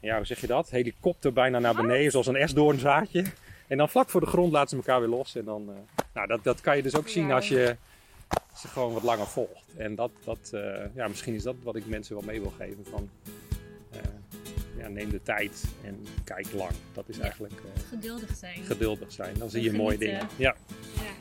ja, 0.00 0.16
hoe 0.16 0.26
zeg 0.26 0.40
je 0.40 0.46
dat? 0.46 0.70
Helikopter 0.70 1.32
bijna 1.32 1.58
naar 1.58 1.74
beneden, 1.74 2.10
zoals 2.10 2.26
een 2.26 2.36
esdoornzaadje. 2.36 3.24
En 3.66 3.76
dan 3.76 3.88
vlak 3.88 4.08
voor 4.08 4.20
de 4.20 4.26
grond 4.26 4.52
laten 4.52 4.68
ze 4.68 4.76
elkaar 4.76 5.00
weer 5.00 5.08
los. 5.08 5.36
En 5.36 5.44
dan, 5.44 5.68
eh, 5.70 6.02
nou, 6.14 6.26
dat, 6.26 6.44
dat 6.44 6.60
kan 6.60 6.76
je 6.76 6.82
dus 6.82 6.96
ook 6.96 7.08
zien 7.08 7.32
als 7.32 7.48
je 7.48 7.76
ze 8.54 8.68
gewoon 8.68 8.92
wat 8.92 9.02
langer 9.02 9.26
volgt. 9.26 9.74
En 9.76 9.94
dat, 9.94 10.10
dat 10.24 10.50
ja, 10.94 11.08
misschien 11.08 11.34
is 11.34 11.42
dat 11.42 11.54
wat 11.62 11.76
ik 11.76 11.86
mensen 11.86 12.14
wel 12.14 12.24
mee 12.24 12.40
wil 12.40 12.52
geven. 12.58 12.84
Van, 12.84 13.08
ja, 14.78 14.88
neem 14.88 15.10
de 15.10 15.22
tijd 15.22 15.64
en 15.84 16.04
kijk 16.24 16.52
lang. 16.52 16.72
Dat 16.92 17.08
is 17.08 17.16
Ja. 17.16 17.22
eigenlijk 17.22 17.54
eh, 17.54 17.82
Geduldig 17.88 18.36
zijn. 18.36 18.64
geduldig 18.64 19.12
zijn. 19.12 19.38
Dan 19.38 19.50
zie 19.50 19.62
je 19.62 19.72
mooie 19.72 19.98
dingen. 19.98 20.28
Ja. 20.36 20.56
ja. 20.96 21.14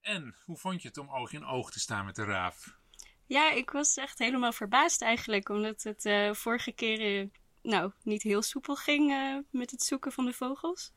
En 0.00 0.34
hoe 0.44 0.56
vond 0.56 0.82
je 0.82 0.88
het 0.88 0.98
om 0.98 1.10
oog 1.10 1.32
in 1.32 1.44
oog 1.44 1.70
te 1.70 1.80
staan 1.80 2.04
met 2.04 2.14
de 2.14 2.24
raaf? 2.24 2.74
Ja, 3.26 3.52
ik 3.52 3.70
was 3.70 3.96
echt 3.96 4.18
helemaal 4.18 4.52
verbaasd 4.52 5.02
eigenlijk, 5.02 5.48
omdat 5.48 5.82
het 5.82 6.04
eh, 6.04 6.32
vorige 6.32 6.72
keren 6.72 7.32
nou, 7.62 7.92
niet 8.02 8.22
heel 8.22 8.42
soepel 8.42 8.76
ging 8.76 9.12
eh, 9.12 9.36
met 9.50 9.70
het 9.70 9.82
zoeken 9.82 10.12
van 10.12 10.24
de 10.24 10.32
vogels. 10.32 10.92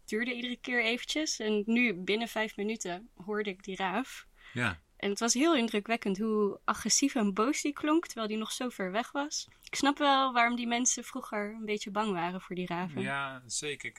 Het 0.00 0.08
duurde 0.08 0.34
iedere 0.34 0.56
keer 0.56 0.84
eventjes 0.84 1.38
en 1.38 1.62
nu 1.66 1.94
binnen 1.94 2.28
vijf 2.28 2.56
minuten 2.56 3.08
hoorde 3.24 3.50
ik 3.50 3.64
die 3.64 3.76
raaf. 3.76 4.26
Ja, 4.52 4.80
En 5.02 5.10
het 5.10 5.18
was 5.18 5.34
heel 5.34 5.56
indrukwekkend 5.56 6.18
hoe 6.18 6.60
agressief 6.64 7.14
en 7.14 7.34
boos 7.34 7.62
die 7.62 7.72
klonk, 7.72 8.06
terwijl 8.06 8.28
die 8.28 8.36
nog 8.36 8.52
zo 8.52 8.68
ver 8.68 8.90
weg 8.90 9.12
was. 9.12 9.48
Ik 9.64 9.74
snap 9.74 9.98
wel 9.98 10.32
waarom 10.32 10.56
die 10.56 10.66
mensen 10.66 11.04
vroeger 11.04 11.54
een 11.54 11.64
beetje 11.64 11.90
bang 11.90 12.12
waren 12.12 12.40
voor 12.40 12.56
die 12.56 12.66
raven. 12.66 13.00
Ja, 13.00 13.42
zeker. 13.46 13.92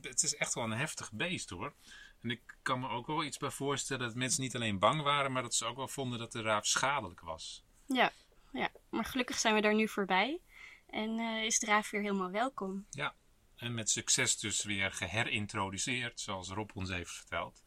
Het 0.00 0.22
is 0.22 0.36
echt 0.36 0.54
wel 0.54 0.64
een 0.64 0.70
heftig 0.70 1.12
beest 1.12 1.50
hoor. 1.50 1.74
En 2.22 2.30
ik 2.30 2.58
kan 2.62 2.80
me 2.80 2.88
ook 2.88 3.06
wel 3.06 3.24
iets 3.24 3.36
bij 3.36 3.50
voorstellen 3.50 4.06
dat 4.06 4.16
mensen 4.16 4.42
niet 4.42 4.54
alleen 4.54 4.78
bang 4.78 5.02
waren, 5.02 5.32
maar 5.32 5.42
dat 5.42 5.54
ze 5.54 5.64
ook 5.64 5.76
wel 5.76 5.88
vonden 5.88 6.18
dat 6.18 6.32
de 6.32 6.42
raaf 6.42 6.66
schadelijk 6.66 7.20
was. 7.20 7.64
Ja, 7.86 8.12
ja. 8.52 8.70
maar 8.90 9.04
gelukkig 9.04 9.38
zijn 9.38 9.54
we 9.54 9.60
daar 9.60 9.74
nu 9.74 9.88
voorbij. 9.88 10.40
En 10.86 11.18
eh, 11.18 11.44
is 11.44 11.58
de 11.58 11.66
raaf 11.66 11.90
weer 11.90 12.00
helemaal 12.00 12.30
welkom. 12.30 12.86
Ja. 12.90 13.14
En 13.56 13.74
met 13.74 13.90
succes 13.90 14.38
dus 14.38 14.64
weer 14.64 14.92
geherintroduceerd, 14.92 16.20
zoals 16.20 16.48
Rob 16.48 16.70
ons 16.74 16.90
heeft 16.90 17.12
verteld. 17.12 17.64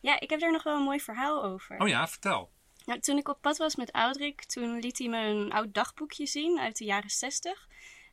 Ja, 0.00 0.20
ik 0.20 0.30
heb 0.30 0.40
daar 0.40 0.52
nog 0.52 0.62
wel 0.62 0.76
een 0.76 0.82
mooi 0.82 1.00
verhaal 1.00 1.44
over. 1.44 1.80
Oh 1.80 1.88
ja, 1.88 2.08
vertel. 2.08 2.50
Nou, 2.84 3.00
toen 3.00 3.18
ik 3.18 3.28
op 3.28 3.40
pad 3.40 3.56
was 3.56 3.76
met 3.76 3.90
Audrik, 3.90 4.44
toen 4.44 4.78
liet 4.78 4.98
hij 4.98 5.08
me 5.08 5.18
een 5.18 5.52
oud 5.52 5.74
dagboekje 5.74 6.26
zien 6.26 6.58
uit 6.58 6.78
de 6.78 6.84
jaren 6.84 7.10
60. 7.10 7.68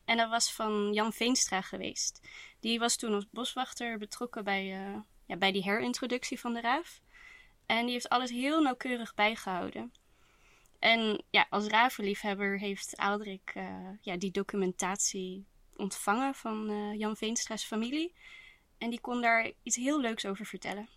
En 0.05 0.17
dat 0.17 0.29
was 0.29 0.53
van 0.53 0.93
Jan 0.93 1.13
Veenstra 1.13 1.61
geweest. 1.61 2.27
Die 2.59 2.79
was 2.79 2.95
toen 2.95 3.13
als 3.13 3.29
boswachter 3.31 3.97
betrokken 3.97 4.43
bij, 4.43 4.73
eh, 4.73 4.99
ja, 5.25 5.35
bij 5.35 5.51
die 5.51 5.63
herintroductie 5.63 6.39
van 6.39 6.53
de 6.53 6.61
raaf. 6.61 7.01
En 7.65 7.83
die 7.83 7.93
heeft 7.93 8.09
alles 8.09 8.29
heel 8.29 8.61
nauwkeurig 8.61 9.13
bijgehouden. 9.13 9.93
En 10.79 11.23
ja, 11.29 11.47
als 11.49 11.67
ravenliefhebber 11.67 12.59
heeft 12.59 12.97
Audrik 12.97 13.51
eh, 13.53 13.89
ja, 14.01 14.17
die 14.17 14.31
documentatie 14.31 15.45
ontvangen 15.75 16.35
van 16.35 16.69
eh, 16.69 16.99
Jan 16.99 17.17
Veenstra's 17.17 17.63
familie. 17.63 18.13
En 18.77 18.89
die 18.89 19.01
kon 19.01 19.21
daar 19.21 19.51
iets 19.63 19.75
heel 19.75 19.99
leuks 19.99 20.25
over 20.25 20.45
vertellen. 20.45 20.89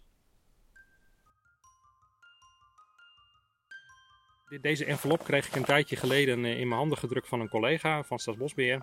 Deze 4.59 4.85
envelop 4.85 5.25
kreeg 5.25 5.47
ik 5.47 5.57
een 5.57 5.65
tijdje 5.65 5.97
geleden 5.97 6.45
eh, 6.45 6.59
in 6.59 6.69
mijn 6.69 6.81
handen 6.81 6.99
gedrukt 6.99 7.29
van 7.29 7.41
een 7.41 7.49
collega 7.49 8.03
van 8.03 8.19
Staatsbosbeheer. 8.19 8.81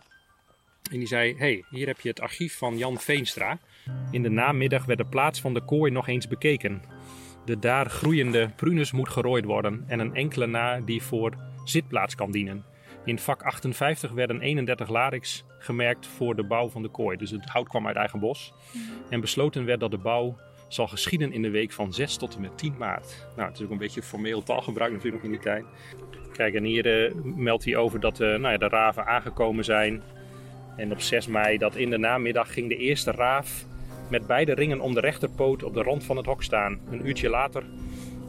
En 0.91 0.97
die 0.97 1.07
zei, 1.07 1.35
hey, 1.37 1.63
hier 1.69 1.87
heb 1.87 1.99
je 1.99 2.09
het 2.09 2.19
archief 2.19 2.57
van 2.57 2.77
Jan 2.77 2.97
Veenstra. 2.97 3.59
In 4.11 4.23
de 4.23 4.29
namiddag 4.29 4.85
werd 4.85 4.99
de 4.99 5.05
plaats 5.05 5.41
van 5.41 5.53
de 5.53 5.65
kooi 5.65 5.91
nog 5.91 6.07
eens 6.07 6.27
bekeken. 6.27 6.81
De 7.45 7.59
daar 7.59 7.89
groeiende 7.89 8.51
prunus 8.55 8.91
moet 8.91 9.09
gerooid 9.09 9.45
worden 9.45 9.83
en 9.87 9.99
een 9.99 10.15
enkele 10.15 10.47
na 10.47 10.79
die 10.79 11.03
voor 11.03 11.33
zitplaats 11.63 12.15
kan 12.15 12.31
dienen. 12.31 12.65
In 13.05 13.19
vak 13.19 13.43
58 13.43 14.11
werden 14.11 14.41
31 14.41 14.89
larix 14.89 15.43
gemerkt 15.59 16.07
voor 16.07 16.35
de 16.35 16.43
bouw 16.43 16.69
van 16.69 16.81
de 16.81 16.89
kooi. 16.89 17.17
Dus 17.17 17.31
het 17.31 17.45
hout 17.45 17.67
kwam 17.67 17.87
uit 17.87 17.95
eigen 17.95 18.19
bos. 18.19 18.53
En 19.09 19.21
besloten 19.21 19.65
werd 19.65 19.79
dat 19.79 19.91
de 19.91 19.97
bouw 19.97 20.37
zal 20.67 20.87
geschieden 20.87 21.31
in 21.31 21.41
de 21.41 21.49
week 21.49 21.71
van 21.71 21.93
6 21.93 22.17
tot 22.17 22.35
en 22.35 22.41
met 22.41 22.57
10 22.57 22.75
maart. 22.77 23.27
Nou, 23.35 23.47
het 23.47 23.57
is 23.57 23.65
ook 23.65 23.71
een 23.71 23.77
beetje 23.77 24.01
formeel 24.01 24.43
taalgebruik 24.43 24.91
natuurlijk 24.91 25.23
in 25.23 25.29
die 25.29 25.39
tijd. 25.39 25.65
Kijk, 26.33 26.53
en 26.53 26.63
hier 26.63 27.05
eh, 27.05 27.13
meldt 27.23 27.65
hij 27.65 27.75
over 27.75 27.99
dat 27.99 28.19
eh, 28.19 28.27
nou 28.27 28.51
ja, 28.51 28.57
de 28.57 28.67
raven 28.67 29.05
aangekomen 29.05 29.63
zijn. 29.63 30.01
En 30.75 30.91
op 30.91 31.01
6 31.01 31.27
mei, 31.27 31.57
dat 31.57 31.75
in 31.75 31.89
de 31.89 31.97
namiddag, 31.97 32.53
ging 32.53 32.69
de 32.69 32.77
eerste 32.77 33.11
raaf 33.11 33.65
met 34.09 34.27
beide 34.27 34.53
ringen 34.53 34.79
om 34.79 34.93
de 34.93 34.99
rechterpoot 34.99 35.63
op 35.63 35.73
de 35.73 35.81
rand 35.81 36.03
van 36.03 36.17
het 36.17 36.25
hok 36.25 36.43
staan. 36.43 36.79
Een 36.89 37.07
uurtje 37.07 37.29
later 37.29 37.63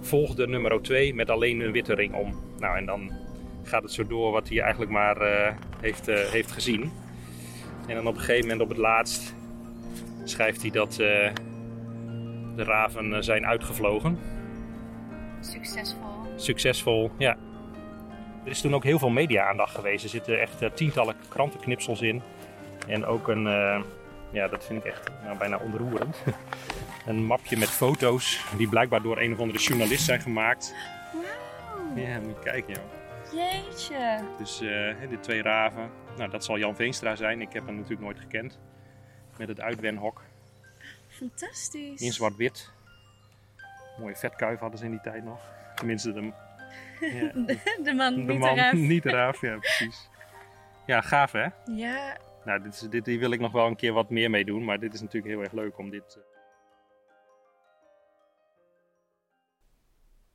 volgde 0.00 0.46
nummer 0.46 0.82
2 0.82 1.14
met 1.14 1.30
alleen 1.30 1.60
een 1.60 1.72
witte 1.72 1.94
ring 1.94 2.14
om. 2.14 2.40
Nou, 2.58 2.76
en 2.76 2.86
dan 2.86 3.12
gaat 3.62 3.82
het 3.82 3.92
zo 3.92 4.06
door 4.06 4.32
wat 4.32 4.48
hij 4.48 4.60
eigenlijk 4.60 4.90
maar 4.90 5.20
eh, 5.20 5.54
heeft, 5.80 6.06
heeft 6.06 6.52
gezien. 6.52 6.92
En 7.86 7.94
dan 7.94 8.06
op 8.06 8.14
een 8.14 8.20
gegeven 8.20 8.42
moment, 8.42 8.60
op 8.60 8.68
het 8.68 8.78
laatst, 8.78 9.34
schrijft 10.24 10.62
hij 10.62 10.70
dat 10.70 11.00
de 12.58 12.64
raven 12.64 13.14
eh, 13.14 13.20
zijn 13.20 13.46
uitgevlogen. 13.46 14.18
Succesvol. 15.40 16.08
Succesvol, 16.36 17.10
ja. 17.18 17.36
Er 18.44 18.50
is 18.50 18.60
toen 18.60 18.74
ook 18.74 18.84
heel 18.84 18.98
veel 18.98 19.10
media-aandacht 19.10 19.74
geweest. 19.74 20.04
Er 20.04 20.10
zitten 20.10 20.40
echt 20.40 20.62
eh, 20.62 20.70
tientallen 20.70 21.16
krantenknipsels 21.28 22.00
in. 22.00 22.22
En 22.86 23.04
ook 23.04 23.28
een, 23.28 23.46
eh, 23.46 23.82
ja, 24.30 24.48
dat 24.48 24.64
vind 24.64 24.84
ik 24.84 24.90
echt 24.90 25.10
nou, 25.24 25.38
bijna 25.38 25.56
ontroerend. 25.56 26.22
een 27.06 27.24
mapje 27.24 27.56
met 27.56 27.70
foto's 27.70 28.44
die 28.56 28.68
blijkbaar 28.68 29.02
door 29.02 29.18
een 29.20 29.32
of 29.32 29.38
andere 29.38 29.58
journalist 29.58 30.04
zijn 30.04 30.20
gemaakt. 30.20 30.74
Ja, 31.94 32.20
moet 32.20 32.36
je 32.36 32.50
kijken, 32.50 32.74
joh. 32.74 32.82
Jeetje. 33.32 34.20
Dus 34.38 34.58
de 34.58 35.18
twee 35.20 35.42
raven. 35.42 35.90
Nou, 36.16 36.30
dat 36.30 36.44
zal 36.44 36.58
Jan 36.58 36.76
Veenstra 36.76 37.16
zijn. 37.16 37.40
Ik 37.40 37.52
heb 37.52 37.66
hem 37.66 37.74
natuurlijk 37.74 38.02
nooit 38.02 38.18
gekend. 38.18 38.58
Met 39.38 39.48
het 39.48 39.60
uitwenhok 39.60 40.22
Fantastisch. 41.18 42.00
in 42.00 42.12
zwart-wit. 42.12 42.72
Mooie 43.98 44.16
vetkuif 44.16 44.58
hadden 44.58 44.78
ze 44.78 44.84
in 44.84 44.90
die 44.90 45.00
tijd 45.00 45.24
nog. 45.24 45.40
Tenminste, 45.74 46.12
de, 46.12 46.20
ja, 47.00 47.32
De 47.82 47.92
man, 47.94 48.14
de 48.14 48.20
niet 48.22 48.38
man, 48.38 48.54
de 48.54 48.60
raaf. 48.60 48.72
niet 48.92 49.02
de 49.02 49.10
raaf. 49.10 49.40
Ja, 49.40 49.58
precies. 49.58 50.08
Ja, 50.86 51.00
gaaf 51.00 51.32
hè? 51.32 51.46
Ja, 51.64 52.16
Nou, 52.44 52.62
dit, 52.62 52.74
is, 52.74 52.80
dit, 52.80 53.06
hier 53.06 53.18
wil 53.18 53.30
ik 53.30 53.40
nog 53.40 53.52
wel 53.52 53.66
een 53.66 53.76
keer 53.76 53.92
wat 53.92 54.10
meer 54.10 54.30
mee 54.30 54.44
doen. 54.44 54.64
Maar 54.64 54.78
dit 54.80 54.94
is 54.94 55.00
natuurlijk 55.00 55.34
heel 55.34 55.42
erg 55.42 55.52
leuk 55.52 55.78
om 55.78 55.90
dit... 55.90 56.16
eh, 56.16 56.22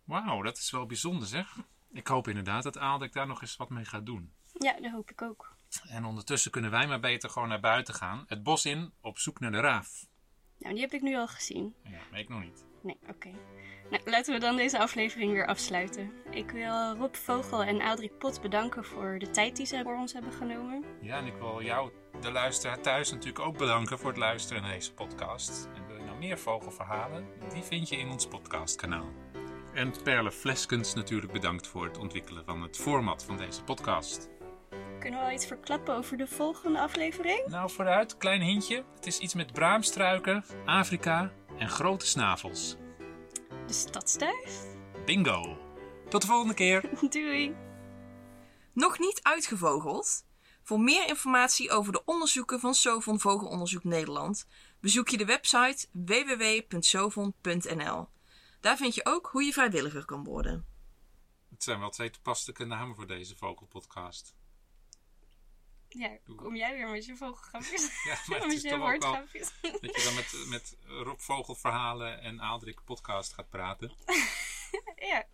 Wauw, 0.03 0.41
dat 0.41 0.57
is 0.57 0.71
wel 0.71 0.85
bijzonder 0.85 1.27
zeg. 1.27 1.55
Ik 1.91 2.07
hoop 2.07 2.27
inderdaad 2.27 2.63
dat 2.63 2.77
Aaldek 2.77 3.13
daar 3.13 3.27
nog 3.27 3.41
eens 3.41 3.55
wat 3.55 3.69
mee 3.69 3.85
gaat 3.85 4.05
doen. 4.05 4.33
ja, 4.59 4.79
dat 4.81 4.91
hoop 4.91 5.11
ik 5.11 5.21
ook. 5.21 5.55
En 5.89 6.05
ondertussen 6.05 6.51
kunnen 6.51 6.71
wij 6.71 6.87
maar 6.87 6.99
beter 6.99 7.29
gewoon 7.29 7.47
naar 7.49 7.59
buiten 7.59 7.93
gaan. 7.93 8.23
Het 8.27 8.43
bos 8.43 8.65
in, 8.65 8.93
op 9.01 9.17
zoek 9.19 9.39
naar 9.39 9.51
de 9.51 9.59
raaf. 9.59 10.05
Nou, 10.63 10.76
die 10.76 10.84
heb 10.84 10.93
ik 10.93 11.02
nu 11.02 11.15
al 11.15 11.28
gezien. 11.28 11.76
Ja, 11.84 11.99
maar 12.12 12.19
ik 12.19 12.30
nog 12.30 12.43
niet. 12.43 12.65
Nee, 12.82 12.97
oké. 13.10 13.30
Nou, 13.89 14.02
laten 14.06 14.34
we 14.34 14.39
dan 14.39 14.56
deze 14.56 14.80
aflevering 14.80 15.32
weer 15.32 15.47
afsluiten. 15.47 16.12
Ik 16.30 16.52
wil 16.52 16.95
Rob 16.95 17.13
Vogel 17.15 17.63
en 17.63 17.82
Audrik 17.82 18.17
Pot 18.17 18.41
bedanken 18.41 18.86
voor 18.86 19.19
de 19.19 19.30
tijd 19.30 19.56
die 19.56 19.65
ze 19.65 19.82
voor 19.84 19.95
ons 19.95 20.13
hebben 20.13 20.34
genomen. 20.34 20.84
Ja, 21.02 21.17
en 21.17 21.26
ik 21.26 21.36
wil 21.39 21.62
jou, 21.62 21.91
de 22.21 22.32
luisteraar 22.32 22.82
thuis, 22.82 23.12
natuurlijk 23.12 23.45
ook 23.45 23.58
bedanken 23.58 23.99
voor 23.99 24.10
het 24.10 24.19
luisteren 24.19 24.62
naar 24.62 24.71
deze 24.71 24.93
podcast. 24.93 25.69
En 25.76 25.88
wil 25.88 25.97
je 25.97 26.04
nou 26.04 26.17
meer 26.17 26.39
vogelverhalen? 26.39 27.28
Die 27.54 27.63
vind 27.63 27.89
je 27.89 27.97
in 27.97 28.10
ons 28.10 28.28
podcastkanaal. 28.28 29.12
En 29.73 29.93
Perle 30.04 30.32
Fleskens 30.32 30.93
natuurlijk 30.93 31.32
bedankt 31.32 31.67
voor 31.67 31.86
het 31.86 31.97
ontwikkelen 31.97 32.45
van 32.45 32.62
het 32.62 32.78
format 32.78 33.26
van 33.26 33.38
deze 33.38 33.63
podcast. 33.63 34.30
Kunnen 35.03 35.21
we 35.21 35.25
al 35.25 35.33
iets 35.33 35.45
verklappen 35.45 35.95
over 35.95 36.17
de 36.17 36.27
volgende 36.27 36.79
aflevering? 36.79 37.47
Nou, 37.47 37.71
vooruit, 37.71 38.17
klein 38.17 38.41
hintje. 38.41 38.85
Het 38.95 39.05
is 39.05 39.19
iets 39.19 39.33
met 39.33 39.53
braamstruiken, 39.53 40.45
Afrika 40.65 41.33
en 41.57 41.69
grote 41.69 42.05
snavels. 42.05 42.75
De 43.67 43.73
stadstuif? 43.73 44.65
Bingo! 45.05 45.57
Tot 46.09 46.21
de 46.21 46.27
volgende 46.27 46.53
keer! 46.53 46.89
Doei! 47.09 47.55
Nog 48.73 48.99
niet 48.99 49.23
uitgevogeld? 49.23 50.25
Voor 50.61 50.79
meer 50.79 51.07
informatie 51.07 51.71
over 51.71 51.93
de 51.93 52.05
onderzoeken 52.05 52.59
van 52.59 52.73
Sovon 52.73 53.19
Vogelonderzoek 53.19 53.83
Nederland 53.83 54.47
bezoek 54.79 55.09
je 55.09 55.17
de 55.17 55.25
website 55.25 55.87
www.sovon.nl. 55.91 58.07
Daar 58.59 58.77
vind 58.77 58.95
je 58.95 59.05
ook 59.05 59.27
hoe 59.27 59.43
je 59.43 59.53
vrijwilliger 59.53 60.05
kan 60.05 60.23
worden. 60.23 60.65
Het 61.49 61.63
zijn 61.63 61.79
wel 61.79 61.89
twee 61.89 62.09
toepasselijke 62.09 62.65
namen 62.65 62.95
voor 62.95 63.07
deze 63.07 63.35
vogelpodcast. 63.35 64.35
Ja, 65.93 66.17
kom 66.36 66.56
jij 66.56 66.73
weer 66.73 66.88
met 66.88 67.06
je 67.06 67.15
vogelgrapjes? 67.15 67.89
Ja, 68.10 68.17
maar 68.25 68.47
met 68.53 68.62
je 68.62 68.77
woordgrapjes. 68.77 69.51
dat 69.62 69.82
je 69.82 70.01
dan 70.03 70.15
met, 70.15 70.45
met 70.49 70.77
Rob 70.86 71.19
Vogelverhalen 71.19 72.21
en 72.21 72.41
Aaldrik 72.41 72.84
podcast 72.86 73.34
gaat 73.34 73.49
praten. 73.49 73.91
ja, 75.12 75.25